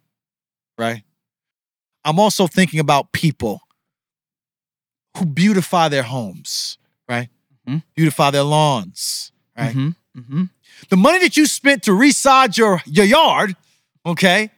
[0.78, 1.02] Right?
[2.04, 3.60] I'm also thinking about people
[5.16, 7.28] who beautify their homes, right?
[7.68, 7.82] Mhm.
[7.94, 9.74] Beautify their lawns, right?
[9.74, 10.50] Mhm, mhm.
[10.88, 13.56] The money that you spent to resod your, your yard,
[14.06, 14.50] okay,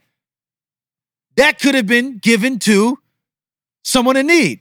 [1.37, 2.98] that could have been given to
[3.82, 4.61] someone in need.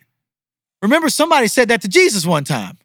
[0.81, 2.79] Remember, somebody said that to Jesus one time.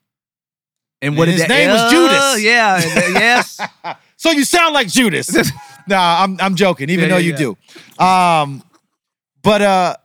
[1.03, 1.55] And what And is his that?
[1.55, 2.43] name was Judas.
[2.43, 2.79] Yeah.
[3.19, 3.61] yes.
[4.19, 5.29] So you sound like Judas.
[5.87, 7.57] nah, I'm I'm joking, even Yeah, though yeah, you
[7.99, 8.03] do.
[8.03, 8.63] Um,
[9.43, 9.97] but uh,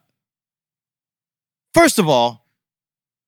[1.73, 2.45] first of all,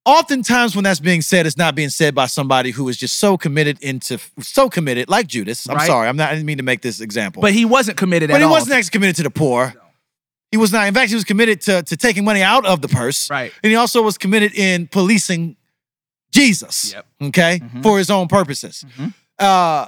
[0.04, 3.38] oftentimes when that's being said, it's not being said by somebody who is just so
[3.38, 5.66] committed into so committed, like Judas.
[5.68, 5.86] I'm Right.
[5.86, 6.28] sorry, I'm not.
[6.30, 7.40] I didn't mean to make this example.
[7.40, 8.50] but he wasn't committed but he all.
[8.50, 9.74] wasn't actually committed to the poor.
[10.50, 10.86] He was not.
[10.86, 13.30] In fact, he was committed to to taking money out of the purse.
[13.30, 13.52] Right.
[13.62, 15.56] And he also was committed in policing
[16.34, 16.92] Jesus.
[16.92, 17.06] Yep.
[17.28, 17.60] Okay.
[17.62, 17.82] Mhm.
[17.82, 18.84] For his own purposes.
[18.98, 19.14] Mhm.
[19.38, 19.86] Uh,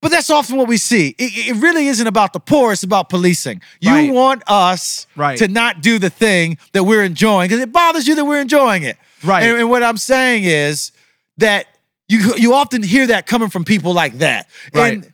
[0.00, 1.14] but that's often what we see.
[1.18, 3.60] It, it really isn't about the poor, it's about policing.
[3.80, 4.12] You Right.
[4.12, 5.38] want us Right.
[5.38, 8.82] to not do the thing that we're enjoying because it bothers you that we're enjoying
[8.84, 8.96] it.
[9.24, 9.42] Right.
[9.44, 10.92] And, and what I'm saying is
[11.38, 11.66] that
[12.08, 14.48] you you often hear that coming from people like that.
[14.74, 14.94] Right.
[14.94, 15.12] And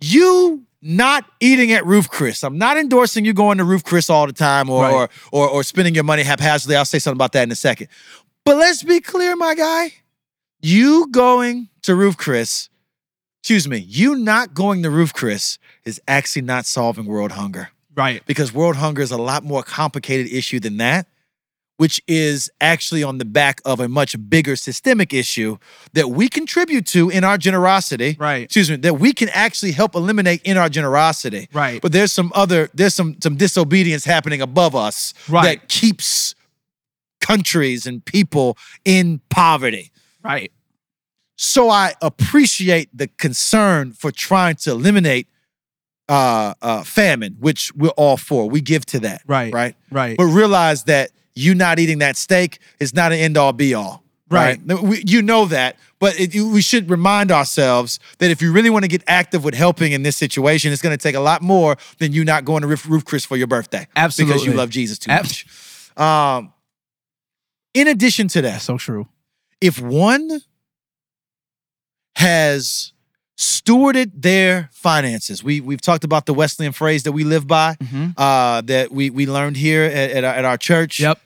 [0.00, 2.42] you not eating at Ruth's Chris.
[2.42, 4.92] I'm not endorsing you going to Ruth's Chris all the time or, Right.
[4.94, 6.76] or or or spending your money haphazardly.
[6.76, 7.88] I'll say something about that in a second.
[8.46, 9.92] But let's be clear, my guy.
[10.62, 12.68] You going to Ruth's Chris,
[13.42, 18.22] excuse me, you not going to Ruth's Chris is actually not solving world hunger Right.
[18.26, 21.06] because world hunger is a lot more complicated issue than that,
[21.78, 25.56] which is actually on the back of a much bigger systemic issue
[25.94, 28.16] that we contribute to in our generosity.
[28.18, 28.42] Right.
[28.44, 31.48] Excuse me, that we can actually help eliminate in our generosity.
[31.54, 31.80] Right.
[31.80, 35.44] But there's some other, there's some some disobedience happening above us Right.
[35.58, 36.34] that keeps
[37.22, 39.89] countries and people in poverty.
[40.22, 40.52] Right.
[41.36, 45.26] So I appreciate the concern for trying to eliminate
[46.08, 48.48] uh, uh, famine, which we're all for.
[48.50, 49.22] We give to that.
[49.26, 49.52] Right.
[49.52, 49.76] Right.
[49.90, 50.16] Right.
[50.16, 54.02] But realize that you not eating that steak is not an end all be all.
[54.28, 54.60] Right.
[54.64, 58.84] We, you know that, but it, we should remind ourselves that if you really want
[58.84, 61.76] to get active with helping in this situation, it's going to take a lot more
[61.98, 63.88] than you not going to Roof, Ruth's Chris for your birthday.
[64.28, 65.46] Because you love Jesus too Ab- much.
[65.96, 66.52] Um,
[67.74, 69.08] in addition to that, so true.
[69.60, 70.40] If one
[72.16, 72.92] has
[73.38, 78.14] stewarded their finances, we we've talked about the Wesleyan phrase that we live by, Mhm.
[78.16, 81.00] uh, that we we learned here at, at, our, at our church.
[81.00, 81.18] Yep.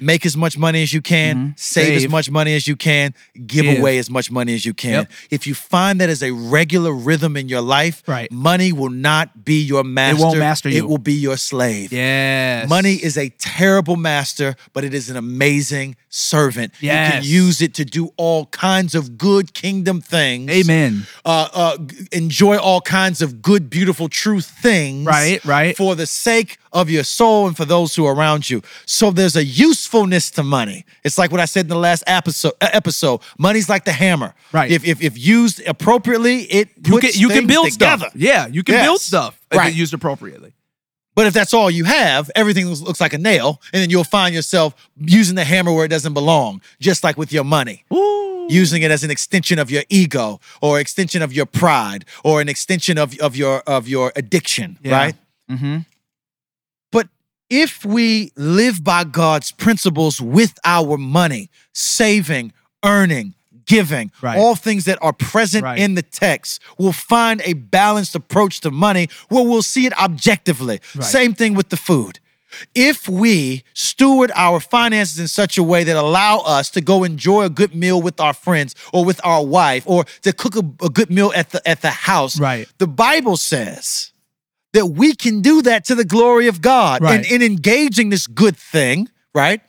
[0.00, 1.52] Make as much money as you can, Mhm.
[1.58, 3.14] save, as much money as you can,
[3.46, 3.78] give, Give.
[3.78, 4.92] away as much money as you can.
[4.92, 5.12] Yep.
[5.30, 8.32] If you find that as a regular rhythm in your life, Right.
[8.32, 10.16] money will not be your master.
[10.16, 10.78] It won't master you.
[10.78, 11.92] It will be your slave.
[11.92, 12.66] Yes.
[12.68, 16.72] Money is a terrible master, but it is an amazing servant.
[16.80, 20.50] You can use it to do all kinds of good kingdom things.
[20.50, 21.06] Amen.
[21.26, 21.76] Uh, uh,
[22.10, 25.04] enjoy all kinds of good, beautiful, true things.
[25.06, 25.76] Right, right.
[25.76, 28.60] For the sake of your soul and for those who are around you.
[28.84, 30.84] So there's a usefulness to money.
[31.04, 32.52] It's like what I said in the last episode.
[32.60, 33.20] uh, Episode.
[33.38, 34.34] Money's like the hammer.
[34.52, 34.70] Right.
[34.70, 38.06] If if, if used appropriately, it You can you can build together.
[38.08, 38.12] stuff.
[38.16, 39.68] Yeah, you can build stuff if Right.
[39.68, 40.52] it's used appropriately.
[41.16, 44.02] But if that's all you have, everything looks, looks like a nail, and then you'll
[44.02, 47.84] find yourself using the hammer where it doesn't belong, just like with your money.
[47.94, 48.48] Ooh.
[48.50, 52.48] Using it as an extension of your ego, or extension of your pride, or an
[52.48, 54.96] extension of, of your of your addiction, Yeah.
[54.96, 55.14] right?
[55.50, 55.76] Mm-hmm.
[57.50, 62.52] If we live by God's principles with our money, saving,
[62.84, 63.34] earning,
[63.66, 64.38] giving, Right.
[64.38, 65.78] all things that are present Right.
[65.78, 70.80] in the text, we'll find a balanced approach to money where we'll see it objectively.
[70.94, 71.04] Right.
[71.04, 72.18] Same thing with the food.
[72.74, 77.44] If we steward our finances in such a way that allow us to go enjoy
[77.44, 80.88] a good meal with our friends or with our wife or to cook a, a
[80.88, 82.68] good meal at the at the house, Right.
[82.78, 84.12] the Bible says
[84.74, 87.00] that we can do that to the glory of God.
[87.00, 87.14] Right.
[87.16, 89.60] And in engaging this good thing, right?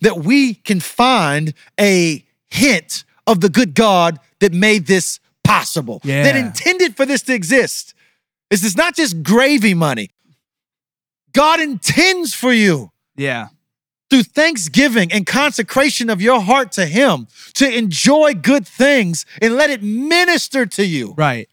[0.00, 6.34] That we can find a hint of the good God that made this possible, that
[6.36, 7.92] intended for this to exist.
[8.50, 10.10] This is not just gravy money.
[11.32, 13.48] God intends for you Yeah.
[14.10, 19.70] through thanksgiving and consecration of your heart to Him to enjoy good things and let
[19.70, 21.48] it minister to you Right.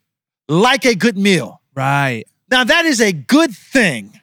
[0.48, 1.62] like a good meal.
[1.76, 2.26] Right.
[2.50, 4.20] Now, that is a good thing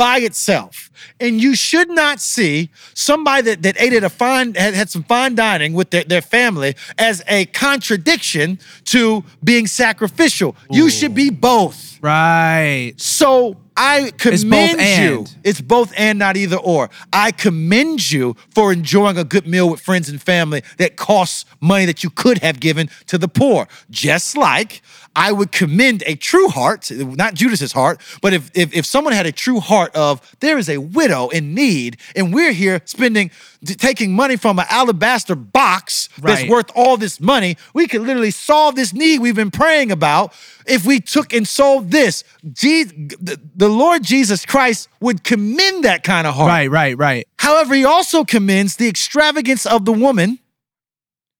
[0.00, 0.90] by itself.
[1.20, 5.02] And you should not see somebody that, that ate at a fine, had, had some
[5.02, 10.56] fine dining with their, their family as a contradiction to being sacrificial.
[10.70, 11.98] You should be both.
[12.02, 12.94] Right.
[12.96, 15.26] So I commend both you.
[15.44, 16.90] It's both and not either or.
[17.12, 21.84] I commend you for enjoying a good meal with friends and family that costs money
[21.86, 23.68] that you could have given to the poor.
[23.90, 24.82] Just like
[25.16, 29.26] I would commend a true heart, not Judas's heart, but if, if if someone had
[29.26, 33.30] a true heart of there is a widow in need, and we're here spending
[33.64, 38.76] taking money from an alabaster box that's worth all this money, we could literally solve
[38.76, 40.32] this need we've been praying about
[40.66, 42.22] if we took and sold this.
[42.52, 46.48] Je- the, the Lord Jesus Christ would commend that kind of heart.
[46.48, 46.70] Right.
[46.70, 46.96] Right.
[46.96, 47.28] Right.
[47.38, 50.38] However, he also commends the extravagance of the woman,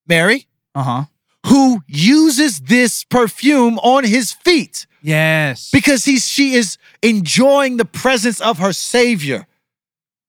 [0.09, 1.05] Mary, Uh huh.
[1.47, 5.70] Who uses this perfume on his feet Yes.
[5.72, 9.47] because he's she is enjoying the presence of her savior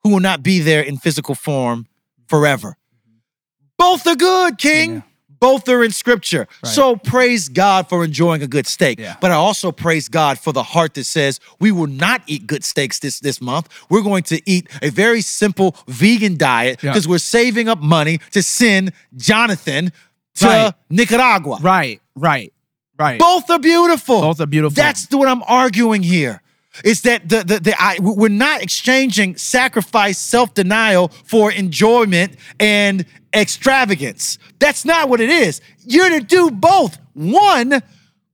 [0.03, 1.87] who will not be there in physical form
[2.27, 2.77] forever
[3.77, 5.01] both are good king Yeah.
[5.41, 6.73] both are in scripture Right.
[6.73, 9.17] so praise god for enjoying a good steak Yeah.
[9.19, 12.63] but i also praise god for the heart that says we will not eat good
[12.63, 16.91] steaks this this month we're going to eat a very simple vegan diet Yeah.
[16.91, 19.91] because we're saving up money to send jonathan
[20.35, 20.73] to Right.
[20.89, 22.01] nicaragua right.
[22.15, 22.53] Right.
[22.97, 23.19] Right.
[23.19, 24.21] both are beautiful.
[24.21, 24.75] Both are beautiful.
[24.75, 26.41] That's what I'm arguing here.
[26.85, 33.05] Is that the the, the I, we're not exchanging sacrifice, self denial for enjoyment and
[33.33, 34.37] extravagance.
[34.59, 35.61] That's not what it is.
[35.85, 36.97] You're to do both.
[37.13, 37.81] One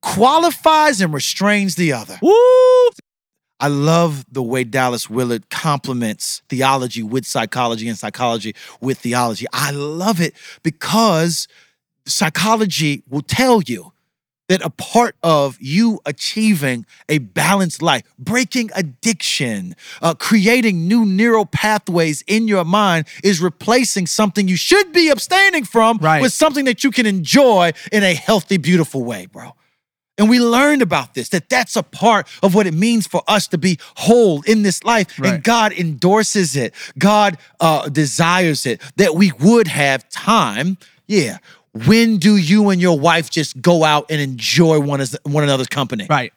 [0.01, 2.19] qualifies and restrains the other.
[2.21, 2.89] Woo.
[3.59, 9.47] I love the way Dallas Willard complements theology with psychology and psychology with theology.
[9.51, 11.47] I love it because
[12.07, 13.93] psychology will tell you
[14.49, 21.45] that a part of you achieving a balanced life, breaking addiction, uh, creating new neural
[21.45, 26.21] pathways in your mind is replacing something you should be abstaining from Right.
[26.21, 29.53] with something that you can enjoy in a healthy, beautiful way, bro.
[30.17, 33.47] And we learned about this, that that's a part of what it means for us
[33.49, 35.19] to be whole in this life.
[35.19, 35.33] Right.
[35.33, 40.77] And God endorses it, God uh, desires it, that we would have time.
[41.05, 41.37] Yeah.
[41.85, 45.67] When do you and your wife just go out and enjoy one, as, one another's
[45.67, 46.07] company?
[46.09, 46.33] Right.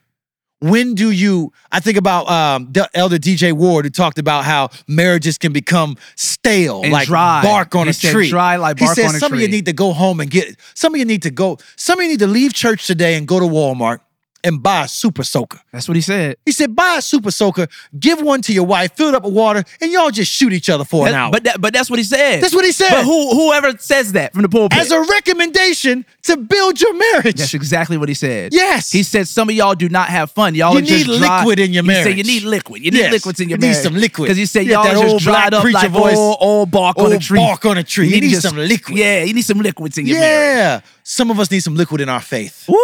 [0.62, 1.52] When do you?
[1.72, 5.96] I think about um, the elder DJ Ward who talked about how marriages can become
[6.16, 7.42] stale, And like dry.
[7.42, 8.28] bark on He a tree.
[8.28, 10.30] dry like he bark said on a some of you need to go home and
[10.30, 10.56] get.
[10.74, 11.56] Some of you need to go.
[11.76, 14.00] Some of you need to leave church today and go to Walmart
[14.42, 15.60] and buy a super soaker.
[15.72, 16.36] That's what he said.
[16.46, 17.66] He said, buy a super soaker,
[17.98, 20.68] give one to your wife, fill it up with water, and y'all just shoot each
[20.70, 21.30] other for an That- hour.
[21.32, 22.42] but that, but that's what he said.
[22.42, 22.90] That's what he said.
[22.90, 24.78] But who whoever says that from the pulpit?
[24.78, 27.36] As a recommendation to build your marriage.
[27.36, 28.52] that's exactly what he said.
[28.52, 28.90] Yes.
[28.90, 30.54] He said some of y'all do not have fun.
[30.54, 32.16] Y'all You are just need liquid in your He said marriage.
[32.16, 32.84] you need liquid.
[32.84, 33.12] You need Yes.
[33.12, 33.76] liquids in your marriage.
[33.76, 34.26] Need some liquid.
[34.26, 36.16] Because he said you y'all that just dried up like voice.
[36.16, 37.38] old, old bark on a tree.
[37.38, 38.08] bark on a tree.
[38.08, 38.96] You to need some liquid.
[38.98, 40.56] Yeah, you need some liquids in your marriage.
[40.56, 40.80] yeah.
[41.02, 42.64] Some of us need some liquid in our faith.
[42.68, 42.76] Woo!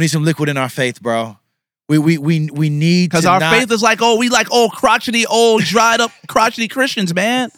[0.00, 1.36] We need some liquid in our faith, bro.
[1.86, 4.72] We we we we need Because our not- faith is like, oh, we like old
[4.72, 7.50] crotchety, old dried up crotchety Christians, man.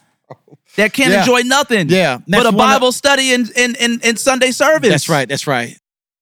[0.74, 1.20] That can't Yeah.
[1.20, 1.88] enjoy nothing.
[1.88, 2.18] Yeah.
[2.26, 4.90] But a one of- Bible study and in, in, in Sunday service.
[4.90, 5.28] That's right.
[5.28, 5.78] That's right.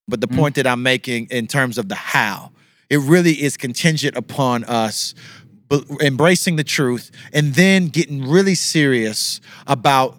[0.07, 0.37] But the mm.
[0.37, 2.51] point that I'm making in terms of the how,
[2.91, 5.15] it really is contingent upon us
[6.01, 10.17] embracing the truth, and then getting really serious about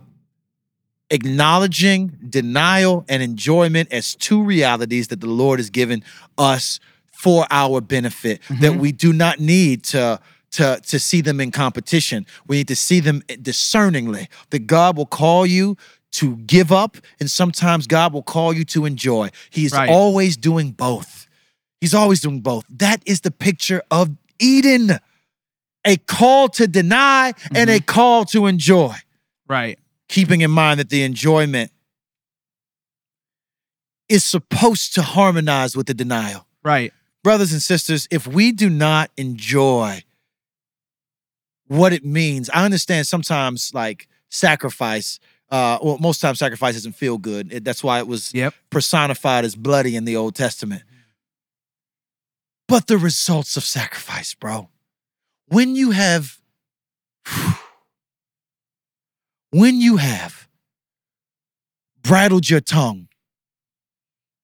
[1.13, 6.03] acknowledging denial and enjoyment as two realities that the Lord has given
[6.39, 6.81] us
[7.13, 8.63] for our benefit mm-hmm.
[8.63, 10.19] that we do not need to
[10.53, 12.27] to to see them in competition.
[12.47, 15.77] We need to see them discerningly that God will call you
[16.13, 19.31] to give up and sometimes God will call you to enjoy.
[19.51, 19.89] He's Right.
[19.89, 21.27] always doing both.
[21.81, 22.65] He's always doing both.
[22.69, 24.99] That is the picture of Eden
[25.85, 27.85] a call to deny and a mm-hmm.
[27.87, 28.95] call to enjoy.
[29.49, 29.79] Right.
[30.13, 31.71] Keeping in mind that the enjoyment
[34.11, 36.47] is supposed to harmonize with the denial.
[36.63, 36.93] Right.
[37.25, 40.03] Brothers and sisters, if we do not enjoy
[41.67, 45.19] what it means, I understand sometimes like sacrifice,
[45.51, 47.51] uh, well, most times sacrifice doesn't feel good.
[47.51, 48.55] It- that's why it was Yep.
[48.69, 50.83] personified as bloody in the Old Testament.
[52.69, 54.69] But the results of sacrifice, bro,
[55.47, 56.39] when you have,
[59.53, 60.49] when you have
[62.03, 63.09] bridled your tongue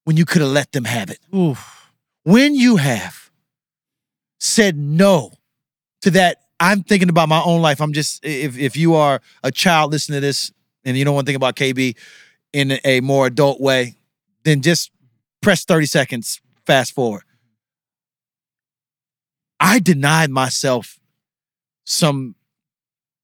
[0.05, 1.93] when you could have let them have it, Oof.
[2.23, 3.31] when you have
[4.41, 5.33] said no
[6.01, 7.81] to that, I'm thinking about my own life.
[7.81, 10.51] I'm just, if, if you are a child listening to this
[10.85, 11.97] and you don't want to think about KB
[12.53, 13.97] in a more adult way,
[14.45, 14.91] then just
[15.43, 17.23] press 30 seconds, fast forward.
[19.61, 20.99] I denied myself
[21.85, 22.35] some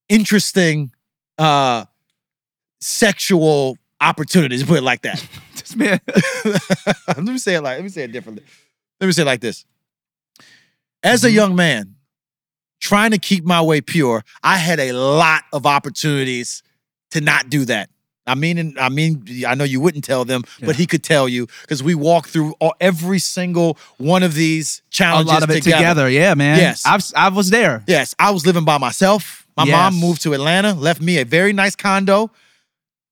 [0.08, 0.93] interesting
[1.38, 1.84] uh
[2.80, 5.24] sexual opportunities, put it like that.
[5.54, 6.00] This man.
[7.08, 8.44] let me say it like let me say it differently.
[9.00, 9.64] Let me say it like this.
[11.02, 11.26] As Mm-hmm.
[11.28, 11.94] a young man,
[12.80, 16.62] trying to keep my way pure, I had a lot of opportunities
[17.12, 17.88] to not do that.
[18.26, 20.66] I mean, I mean, I know you wouldn't tell them, Yeah.
[20.66, 24.82] but he could tell you because we walked through all, every single one of these
[24.86, 26.08] a challenges lot of it together.
[26.10, 26.58] Yeah, man.
[26.58, 26.84] Yes.
[26.84, 27.84] I've, I was there.
[27.86, 29.43] Yes, I was living by myself.
[29.56, 32.30] My mom moved to Atlanta, left me a very nice condo.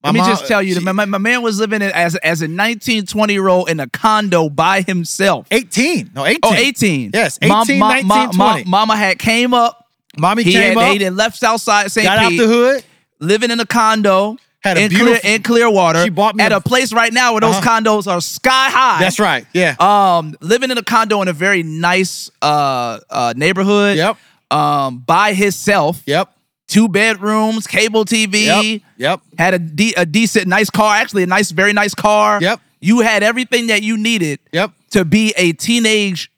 [0.03, 2.16] My Let me mom- just tell you, she- my, my, man was living in, as,
[2.16, 5.47] as a 19, 20 year old in a condo by himself.
[5.53, 6.11] 18.
[6.14, 6.38] No, 18.
[6.43, 7.11] Oh, 18.
[7.14, 8.68] Yes, Mom- 18, ma- 19, ma- ma- 20.
[8.68, 9.86] mama had came up.
[10.18, 12.05] Mommy He came had, up, he had left Southside St.
[12.05, 12.84] got out Pete, the hood.
[13.20, 16.51] living in a condo Had a in, beautiful- Clear, in Clearwater She bought me at
[16.53, 17.80] a- a, place right now where those Uh-huh.
[17.80, 18.99] condos are sky high.
[18.99, 19.47] That's right.
[19.55, 19.76] Yeah.
[19.78, 23.97] Um, living in a condo in a very nice uh, uh neighborhood.
[23.97, 24.16] Yep.
[24.53, 26.03] Um, by himself.
[26.07, 26.33] Yep.
[26.69, 28.45] Two bedrooms, cable TV.
[28.47, 28.83] Yep.
[28.99, 29.21] Yep.
[29.39, 30.95] Had a, de- a decent, nice car.
[30.97, 32.41] Actually, a nice, very nice car.
[32.41, 32.61] Yep.
[32.81, 34.73] You had everything that you needed Yep.
[34.91, 36.31] to be a teenage,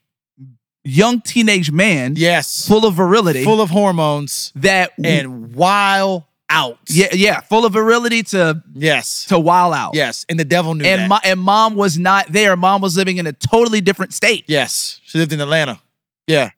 [0.83, 2.67] young teenage man, Yes.
[2.67, 3.45] full of virility.
[3.45, 6.79] Full of hormones that and while out.
[6.89, 9.25] yeah, yeah, full of virility to Yes.
[9.27, 9.95] to while out.
[9.95, 10.27] Yes.
[10.29, 11.09] And the devil knew And that.
[11.09, 12.57] mo- and mom was not there.
[12.57, 14.45] Mom was living in a totally different state.
[14.49, 15.01] yes.
[15.05, 15.81] She lived in Atlanta.
[16.27, 16.51] Yeah.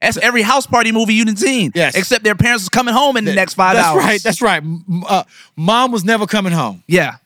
[0.00, 1.72] That's every house party movie you've seen.
[1.74, 1.96] Yes.
[1.96, 4.22] Except their parents was coming home in the next five That's hours.
[4.22, 4.60] That's right.
[4.60, 5.08] That's right.
[5.08, 5.24] Uh,
[5.56, 6.84] mom was never coming home.
[6.86, 7.16] yeah.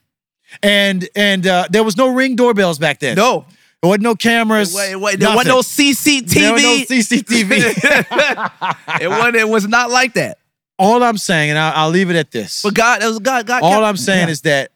[0.62, 3.16] And and uh, there was no ring doorbells back then.
[3.16, 3.46] No.
[3.80, 4.74] There wasn't no cameras.
[4.74, 6.28] Wait, wait, there wasn't no CCTV.
[6.28, 9.00] There was no CCTV.
[9.00, 9.36] it wasn't.
[9.36, 10.38] It was not like that.
[10.78, 12.62] All I'm saying, and I'll, I'll leave it at this.
[12.62, 13.46] But God, it was God.
[13.46, 13.62] God.
[13.62, 14.32] All kept- I'm saying yeah.
[14.32, 14.71] is that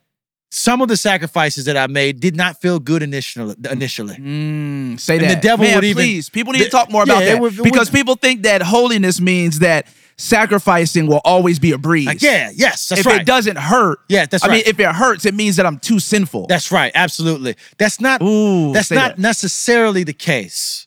[0.59, 3.55] some of the sacrifices that I made did not feel good initially.
[3.71, 5.35] Initially, Mm, say And that.
[5.35, 6.31] the devil Man, would even- please.
[6.31, 8.43] People need the- to talk more about yeah, it that would- it because people think
[8.45, 9.87] that holiness means that
[10.17, 12.07] sacrificing will always be a breeze.
[12.07, 13.21] like, yeah, yes, that's if right.
[13.21, 15.99] it doesn't hurt, Yeah, that's I mean, if it hurts, it means that I'm too
[15.99, 16.47] sinful.
[16.47, 16.91] That's right.
[16.95, 17.55] Absolutely.
[17.77, 18.23] That's not.
[18.23, 19.19] Ooh, that's not that.
[19.19, 20.87] necessarily the case.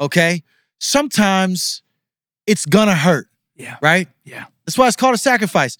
[0.00, 0.42] Okay.
[0.80, 1.82] Sometimes
[2.46, 3.28] it's gonna hurt.
[3.54, 3.76] Yeah.
[3.82, 4.08] Right.
[4.24, 4.44] Yeah.
[4.64, 5.76] That's why it's called a sacrifice.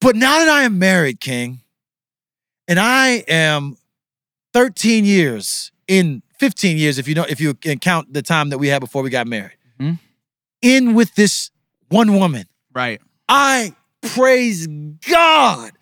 [0.00, 1.60] But now that I am married, King,
[2.68, 3.76] and I am
[4.52, 8.58] 13 years in 15 years, if you don't, if you can count the time that
[8.58, 9.98] we had before we got married, Mhm.
[10.62, 11.50] in with this
[11.88, 13.00] one woman, Right.
[13.28, 15.72] I praise God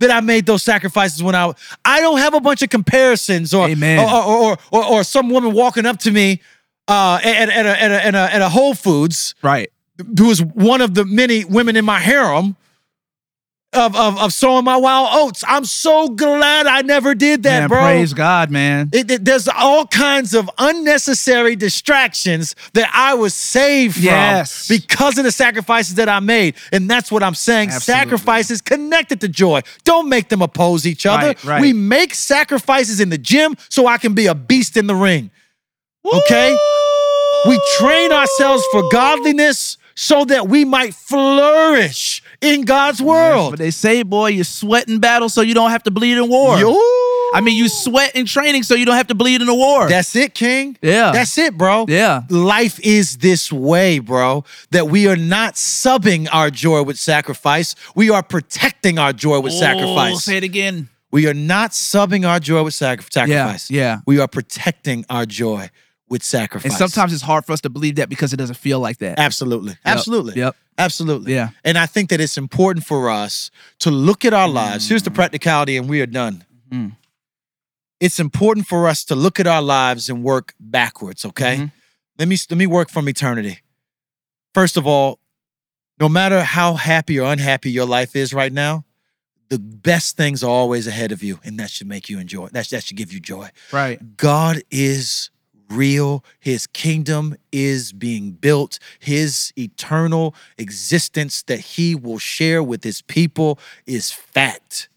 [0.00, 1.52] that I made those sacrifices when I
[1.84, 5.52] I don't have a bunch of comparisons or or, or, or, or, or some woman
[5.52, 6.40] walking up to me
[6.88, 9.70] uh, at, at, a, at, a, at, a, at a Whole Foods Right.
[10.18, 12.56] who is one of the many women in my harem
[13.74, 15.42] of, of, of sowing my wild oats.
[15.48, 17.80] I'm so glad I never did that, man, bro.
[17.80, 18.90] praise God, man.
[18.92, 24.68] It- it- there's all kinds of unnecessary distractions that I was saved from Yes.
[24.68, 26.54] because of the sacrifices that I made.
[26.70, 27.70] And that's what I'm saying.
[27.70, 28.00] Absolutely.
[28.02, 29.62] Sacrifices connected to joy.
[29.84, 31.28] Don't make them oppose each other.
[31.28, 31.60] Right, right.
[31.62, 35.30] We make sacrifices in the gym so I can be a beast in the ring.
[36.04, 36.56] Okay?
[37.48, 43.52] We train ourselves for godliness so that we might flourish in God's world.
[43.52, 46.28] But they say, boy, you sweat in battle so you don't have to bleed in
[46.28, 46.58] war.
[46.58, 46.70] Yo.
[47.34, 49.88] I mean, you sweat in training so you don't have to bleed in the war.
[49.88, 50.76] That's it, King.
[50.82, 51.12] Yeah.
[51.12, 51.86] That's it, bro.
[51.88, 52.24] Yeah.
[52.28, 57.74] Life is this way, bro, that we are not subbing our joy with sacrifice.
[57.94, 60.24] We are protecting our joy with Oh, sacrifice.
[60.24, 60.90] say it again.
[61.10, 63.70] We are not subbing our joy with sacri- sacrifice.
[63.70, 64.00] yeah.
[64.06, 65.70] We are protecting our joy
[66.12, 66.70] with sacrifice.
[66.70, 69.18] And sometimes it's hard for us to believe that because it doesn't feel like that.
[69.18, 69.78] Absolutely.
[69.82, 70.34] Absolutely.
[70.34, 70.54] Yep.
[70.76, 71.32] Absolutely.
[71.32, 71.48] Yeah.
[71.64, 74.86] And I think that it's important for us to look at our lives.
[74.86, 76.44] Here's the practicality, and we are done.
[76.70, 76.96] Mm.
[77.98, 81.56] It's important for us to look at our lives and work backwards, okay?
[81.56, 81.72] Mhm.
[82.18, 83.60] Let me let me work from eternity.
[84.52, 85.18] First of all,
[85.98, 88.84] no matter how happy or unhappy your life is right now,
[89.48, 92.48] the best things are always ahead of you, and that should make you enjoy.
[92.48, 93.48] That, that should give you joy.
[93.72, 94.16] Right.
[94.16, 95.30] God is
[95.72, 96.24] real.
[96.40, 98.78] His kingdom is being built.
[98.98, 104.88] His eternal existence that he will share with his people is fact.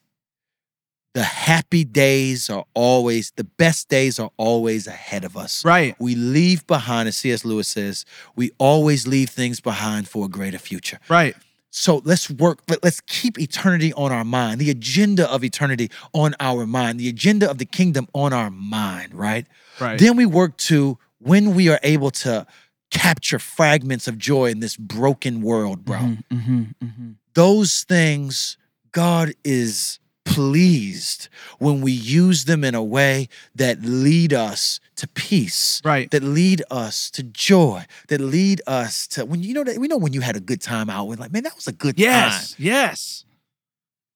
[1.14, 5.64] The happy days are always, the best days are always ahead of us.
[5.64, 5.96] Right.
[5.98, 7.46] We leave behind, as C.S.
[7.46, 8.06] Lewis says,
[8.36, 11.00] we always leave things behind for a greater future.
[11.08, 11.36] Right.
[11.78, 16.34] So let's work, let, us keep eternity on our mind, the agenda of eternity on
[16.40, 19.46] our mind, the agenda of the kingdom on our mind, right?
[19.80, 20.00] Right.
[20.00, 22.46] Then we work to when we are able to
[22.92, 25.98] capture fragments of joy in this broken world, bro.
[25.98, 27.12] Mm-hmm, mm-hmm.
[27.34, 28.58] Those things,
[28.92, 35.82] God is pleased when we use them in a way that lead us to peace
[35.86, 36.10] Right.
[36.12, 39.98] that lead us to joy that lead us to when you know that we know
[39.98, 42.02] when you had a good time out with like man that was a good time
[42.04, 42.56] Yes.
[42.58, 43.26] Yes.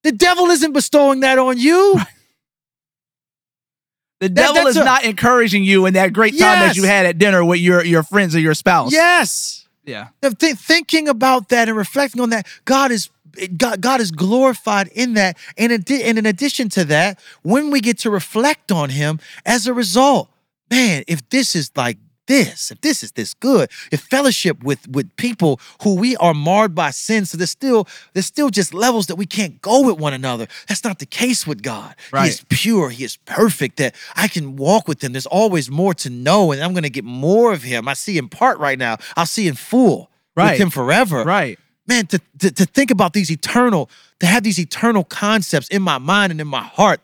[0.02, 1.96] the devil isn't bestowing that on you
[4.20, 7.06] The That- devil is a- not encouraging you in that great time that you had
[7.06, 8.92] at dinner with your your friends or your spouse.
[8.92, 10.08] yes Yeah.
[10.22, 13.08] Thi- thinking about that and reflecting on that, God is
[13.56, 15.36] God, God is glorified in that.
[15.56, 19.66] And, addi- and in addition to that, when we get to reflect on Him as
[19.68, 20.28] a result,
[20.70, 21.96] man, if this is like
[22.30, 26.74] this, if this is this good, if fellowship with with people who we are marred
[26.74, 30.14] by sin, so there's still there's still just levels that we can't go with one
[30.14, 30.46] another.
[30.68, 31.94] That's not the case with God.
[32.12, 32.24] Right.
[32.24, 32.90] He is pure.
[32.90, 33.76] He is perfect.
[33.78, 35.12] That I can walk with Him.
[35.12, 37.88] There's always more to know, and I'm going to get more of Him.
[37.88, 38.96] I see in part right now.
[39.16, 40.52] I'll see in full Right.
[40.52, 41.58] with Him forever Right.
[41.88, 45.98] man, to, to, to think about these eternal, to have these eternal concepts in my
[45.98, 47.00] mind and in my heart,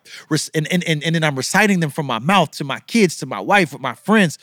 [0.54, 3.26] and, and, and, and then I'm reciting them from my mouth to my kids, to
[3.26, 4.38] my wife, with my friends,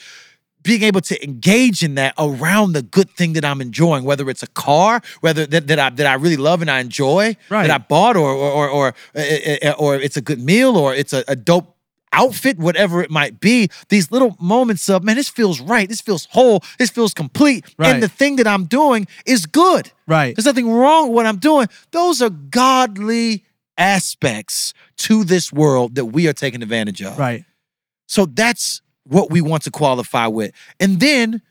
[0.63, 4.43] being able to engage in that around the good thing that I'm enjoying, whether it's
[4.43, 7.67] a car, whether that, that I that I really love and I enjoy, Right.
[7.67, 9.19] that I bought, or or or or, uh,
[9.69, 11.69] uh, or it's a good meal, or it's a, a dope
[12.15, 13.69] outfit, whatever it might be.
[13.89, 17.89] These little moments of man, this feels right, this feels whole, this feels complete, Right.
[17.93, 19.91] and the thing that I'm doing is good.
[20.07, 20.35] Right.
[20.35, 21.67] There's nothing wrong with what I'm doing.
[21.91, 23.43] Those are godly
[23.77, 27.17] aspects to this world that we are taking advantage of.
[27.17, 27.45] Right.
[28.07, 30.51] So that's what we want to qualify with.
[30.79, 31.41] And then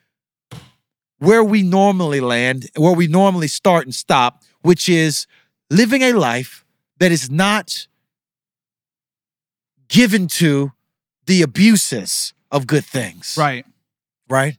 [1.19, 5.27] where we normally land, where we normally start and stop, which is
[5.71, 6.65] living a life
[6.99, 7.87] that is not
[9.89, 10.73] given to
[11.27, 13.65] the abuses of good things Right.
[14.29, 14.57] right?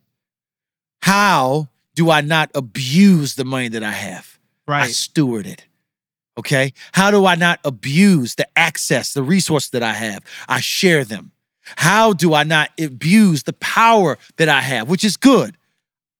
[1.02, 4.39] How do I not abuse the money that I have?
[4.68, 4.84] Right.
[4.86, 5.66] I steward it.
[6.38, 6.74] Okay.
[6.94, 10.24] How do I not abuse the access, the resources that I have?
[10.48, 11.32] I share them.
[11.78, 15.55] How do I not abuse the power that I have, which is good?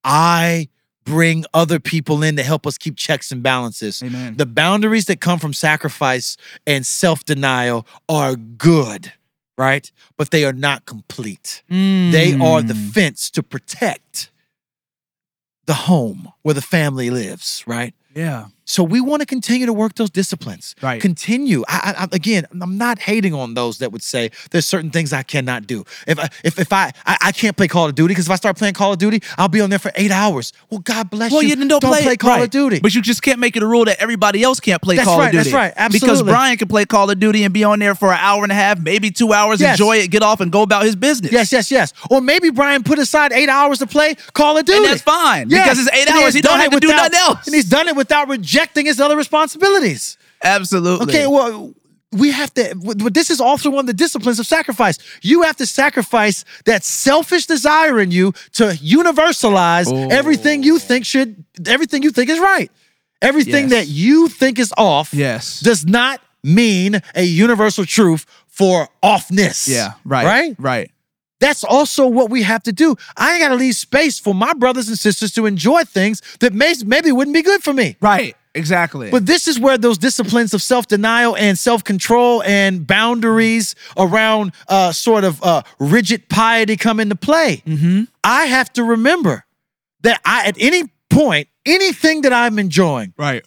[0.02, 0.68] I
[1.04, 4.02] bring other people in to help us keep checks and balances.
[4.02, 4.36] Amen.
[4.36, 6.36] The boundaries that come from sacrifice
[6.66, 9.12] and self denial are good,
[9.58, 9.90] right?
[10.16, 11.62] But they are not complete.
[11.68, 12.92] They are the Mm.
[12.92, 14.30] fence to protect
[15.66, 17.94] the home where the family lives, right?
[18.14, 18.46] Yeah.
[18.66, 20.74] So we want to continue to work those disciplines.
[20.82, 20.98] Right.
[20.98, 21.64] Continue.
[21.68, 25.22] I, I, again, I'm not hating on those that would say there's certain things I
[25.22, 25.84] cannot do.
[26.06, 28.36] If I, if if I I, I can't play Call of Duty because if I
[28.36, 30.54] start playing Call of Duty, I'll be on there for eight hours.
[30.70, 31.36] Well, God bless you.
[31.36, 31.56] Well, you.
[31.56, 32.44] you don't, play, Call right.
[32.44, 32.80] of Duty.
[32.80, 35.18] but you just can't make it a rule that everybody else can't play That's Call
[35.18, 35.44] right, of Duty.
[35.50, 36.08] that's right, Absolutely.
[36.08, 36.22] Because.
[36.22, 38.54] Brian can play Call of Duty and be on there for an hour and a
[38.54, 39.78] half, maybe two hours, Yes.
[39.78, 41.32] enjoy it, get off, and go about his business.
[41.32, 41.92] Yes, yes, yes.
[42.10, 44.78] Or maybe Brian put aside eight hours to play Call of Duty.
[44.78, 45.64] and that's fine Yes.
[45.68, 46.24] because it's eight And hours.
[46.24, 47.46] has He don't done have it to do without- nothing else.
[47.46, 50.18] And he's done it without rejecting his other responsibilities.
[50.42, 51.06] Absolutely.
[51.14, 51.72] Okay, well,
[52.12, 54.98] we have to, but this is also one of the disciplines of sacrifice.
[55.22, 60.08] You have to sacrifice that selfish desire in you to universalize Oh.
[60.10, 62.70] everything you think should, everything you think is right.
[63.22, 63.70] Everything Yes.
[63.70, 65.60] that you think is off Yes.
[65.60, 69.66] does not mean a universal truth for offness.
[69.66, 69.92] yeah.
[70.04, 70.26] Right.
[70.26, 70.56] Right?
[70.58, 70.90] Right.
[71.44, 72.96] That's also what we have to do.
[73.18, 76.72] I got to leave space for my brothers and sisters to enjoy things that may,
[76.86, 77.98] maybe wouldn't be good for me.
[78.00, 78.34] Right.
[78.54, 79.10] Exactly.
[79.10, 84.52] But this is where those disciplines of self denial and self control and boundaries around
[84.68, 87.62] uh, sort of uh, rigid piety come into play.
[87.66, 88.04] mm-hmm.
[88.22, 89.44] I have to remember
[90.00, 93.44] that I, at any point, anything that I'm enjoying, Right.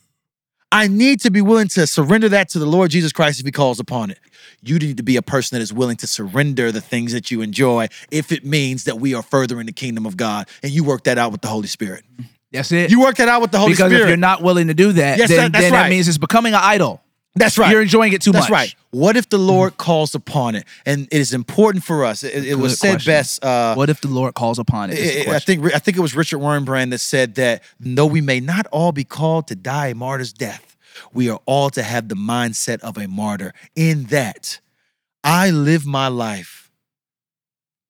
[0.71, 3.51] I need to be willing to surrender that to the Lord Jesus Christ if He
[3.51, 4.19] calls upon it.
[4.63, 7.41] You need to be a person that is willing to surrender the things that you
[7.41, 10.47] enjoy if it means that we are furthering the kingdom of God.
[10.63, 12.03] And you work that out with the Holy Spirit.
[12.51, 12.89] That's it.
[12.89, 13.91] You work that out with the Holy because Spirit.
[13.91, 16.07] Because if you're not willing to do that, Yes, then, that- that's then that means
[16.07, 17.01] it's becoming an idol.
[17.35, 17.69] That's right.
[17.71, 18.51] You're enjoying it too That's much.
[18.51, 18.75] right.
[18.89, 20.65] What if the Lord calls upon it?
[20.87, 22.23] And it is important for us.
[22.23, 23.11] It, it was said question.
[23.11, 23.45] best.
[23.45, 24.95] Uh, What if the Lord calls upon it?
[24.95, 28.21] the I- I think I think it was Richard Wurmbrand that said that though we
[28.21, 30.66] may not all be called to die a martyr's death,
[31.13, 33.53] we are all to have the mindset of a martyr.
[33.75, 34.59] In that,
[35.23, 36.71] I live my life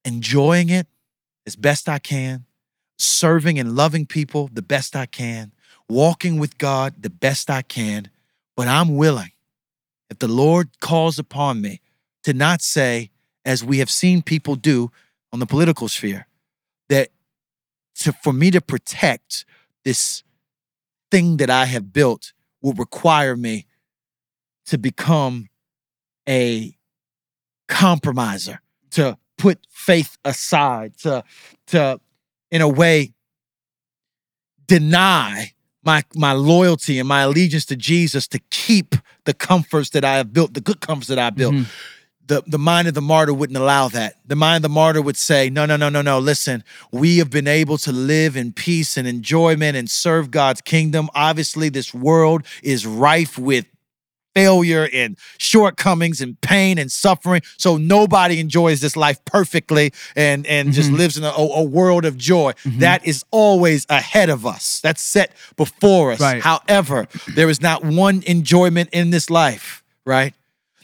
[0.05, 0.87] enjoying it
[1.45, 2.45] as best I can,
[2.97, 5.53] serving and loving people the best I can,
[5.89, 8.09] walking with God the best I can,
[8.55, 9.31] but I'm willing,
[10.09, 11.81] if the Lord calls upon me,
[12.23, 13.11] to not say,
[13.45, 14.91] as we have seen people do
[15.31, 16.27] on the political sphere,
[16.89, 17.09] that
[17.95, 19.45] to, for me to protect
[19.85, 20.23] this
[21.11, 23.65] thing that I have built will require me
[24.65, 25.49] to become
[26.27, 26.75] a
[27.67, 31.23] compromiser, to put faith aside, to,
[31.67, 31.99] to
[32.51, 33.13] in a way,
[34.67, 35.53] deny
[35.83, 38.95] my, my loyalty and my allegiance to Jesus to keep
[39.25, 41.53] the comforts that I have built, the good comforts that I built.
[41.55, 41.65] Mhm.
[42.27, 44.15] The, the mind of the martyr wouldn't allow that.
[44.27, 46.19] The mind of the martyr would say, No, no, no, no, no.
[46.19, 51.09] Listen, we have been able to live in peace and enjoyment and serve God's kingdom.
[51.15, 53.65] Obviously, this world is rife with
[54.35, 57.41] failure and shortcomings and pain and suffering.
[57.57, 60.97] So nobody enjoys this life perfectly and, and just Mhm.
[60.97, 62.53] lives in a, a world of joy.
[62.63, 62.79] Mhm.
[62.79, 64.79] That is always ahead of us.
[64.83, 66.19] That's set before us.
[66.19, 66.39] Right.
[66.43, 70.35] However, there is not one enjoyment in this life, right?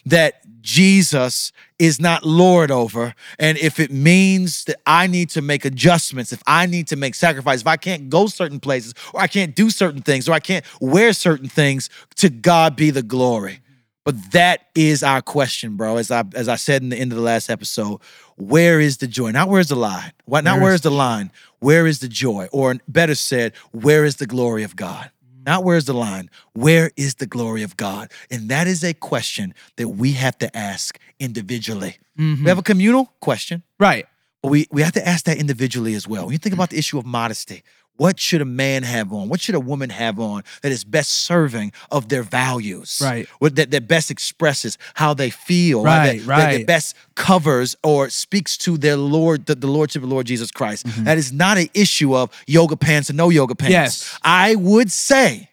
[0.08, 3.14] That Jesus is not Lord over.
[3.38, 7.14] And if it means that I need to make adjustments, if I need to make
[7.14, 10.40] sacrifices, if I can't go certain places, or I can't do certain things, or I
[10.40, 13.60] can't wear certain things, to God be the glory.
[14.06, 15.98] But that is our question, bro.
[15.98, 18.02] As I as I said in the end of the last episode,
[18.36, 19.32] where is the joy?
[19.32, 20.12] Not where's the line.
[20.26, 21.32] What not Where where is is the line?
[21.60, 22.50] Where is the joy?
[22.52, 25.10] Or better said, where is the glory of God?
[25.46, 26.30] Not where's the line?
[26.54, 28.12] Where is the glory of God?
[28.32, 31.98] And that is a question that we have to ask individually.
[32.18, 32.44] Mhm.
[32.44, 34.06] We have a communal question, Right.
[34.42, 36.26] but we, we have to ask that individually as well.
[36.26, 37.64] When you think about the issue of modesty,
[37.98, 39.30] what should a man have on?
[39.30, 43.00] What should a woman have on that is best serving of their values?
[43.02, 43.28] Right.
[43.40, 46.20] What that, that best expresses how they feel, right?
[46.26, 50.10] Right, That, that- that best covers or speaks to their Lord, the, the Lordship of
[50.10, 50.86] the Lord Jesus Christ.
[51.06, 53.72] That is not an issue of yoga pants and no yoga pants.
[53.72, 54.20] Yes.
[54.24, 55.52] I would say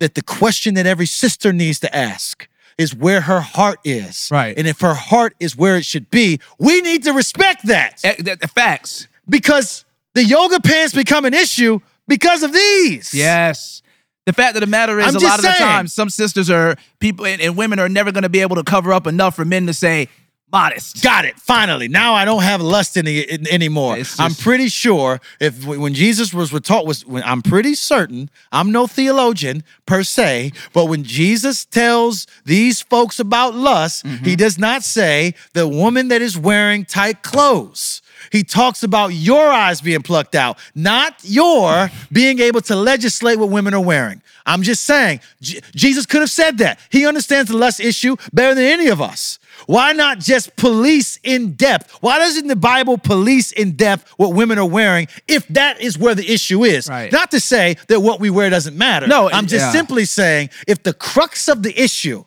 [0.00, 2.48] that the question that every sister needs to ask
[2.78, 4.28] is where her heart is.
[4.32, 4.56] Right.
[4.58, 8.14] And if her heart is where it should be, we need to respect that Eh,
[8.14, 9.06] th- th- Facts.
[9.28, 9.84] because
[10.14, 13.14] the yoga pants become an issue because of these.
[13.14, 13.82] Yes.
[14.26, 16.48] The fact of the matter is, I'm a just lot of the time, some sisters
[16.48, 19.34] are people and, and women are never going to be able to cover up enough
[19.36, 20.08] for men to say
[20.52, 21.02] modest.
[21.02, 21.38] Got it.
[21.40, 21.88] Finally.
[21.88, 23.96] Now I don't have lust any, in, anymore.
[23.98, 28.70] It's I'm pretty sure if when Jesus was taught was when I'm pretty certain, I'm
[28.70, 34.24] no theologian per se, but when Jesus tells these folks about lust, Mm-hmm.
[34.24, 38.02] he does not say the woman that is wearing tight clothes.
[38.30, 43.50] He talks about your eyes being plucked out, not your being able to legislate what
[43.50, 44.22] women are wearing.
[44.44, 46.78] I'm just saying, J- Jesus could have said that.
[46.90, 49.38] He understands the lust issue better than any of us.
[49.66, 51.92] Why not just police in depth?
[52.00, 56.14] Why doesn't the Bible police in depth what women are wearing if that is where
[56.14, 56.88] the issue is?
[56.88, 57.12] Right.
[57.12, 59.06] Not to say that what we wear doesn't matter.
[59.06, 59.72] No, I'm just yeah.
[59.72, 62.24] simply saying if the crux of the issue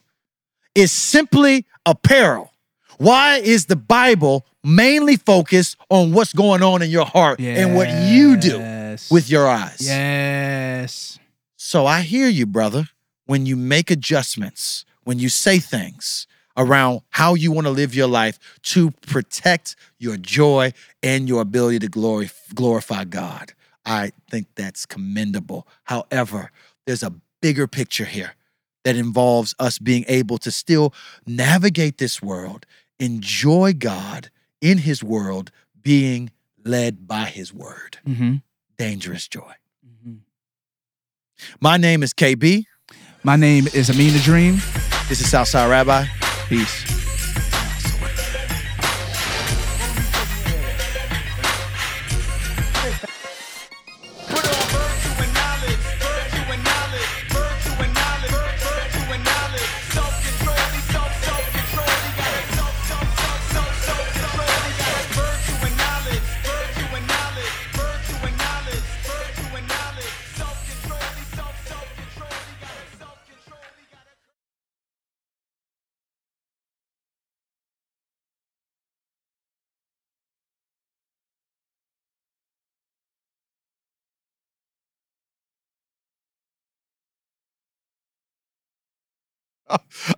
[0.74, 2.52] is simply apparel,
[2.98, 7.90] why is the Bible mainly focus on what's going on in your heart and what
[8.10, 8.58] you do
[9.12, 9.78] with your eyes?
[9.80, 11.20] Yes.
[11.56, 12.90] So I hear you, brother,
[13.26, 18.08] when you make adjustments, when you say things around how you want to live your
[18.08, 20.72] life to protect your joy
[21.04, 23.54] and your ability to glory, glorify God.
[23.86, 25.68] I think that's commendable.
[25.84, 26.52] However,
[26.86, 28.34] there's a bigger picture here
[28.84, 30.94] that involves us being able to still
[31.28, 32.66] navigate this world,
[33.00, 34.30] enjoy God
[34.62, 35.52] in his world,
[35.82, 36.32] being
[36.64, 38.00] led by his word.
[38.08, 38.36] Mm-hmm.
[38.78, 39.54] Dangerous joy.
[41.60, 42.66] My name is KB.
[43.24, 44.56] My name is Amina Dream.
[45.10, 46.06] This is Southside Rabbi.
[46.48, 46.95] Peace.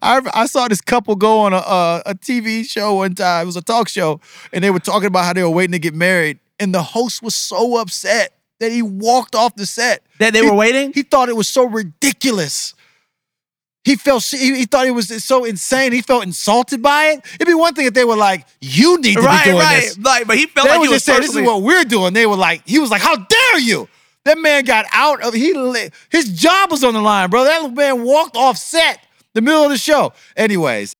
[0.02, 3.44] I, I saw this couple go on a, a a TV show one time.
[3.44, 4.20] It was a talk show,
[4.54, 6.40] and they were talking about how they were waiting to get married.
[6.60, 10.02] And the host was so upset that he walked off the set.
[10.20, 10.92] That they He- were waiting?
[10.94, 12.74] He thought it was so ridiculous.
[13.84, 15.94] He felt he, he thought it was so insane.
[15.94, 17.22] He felt insulted by it.
[17.36, 19.82] It'd be one thing if they were like, "You need to Right, be doing right.
[19.82, 21.86] this." Like, but he felt They like he was just say, "This is what we're
[21.86, 23.88] doing." They were like, he was like, "How dare you?"
[24.26, 25.54] That man got out of he
[26.10, 27.46] his job was on the line, bro.
[27.46, 29.00] That man walked off set
[29.38, 30.14] the middle of the show.
[30.36, 30.96] Anyways,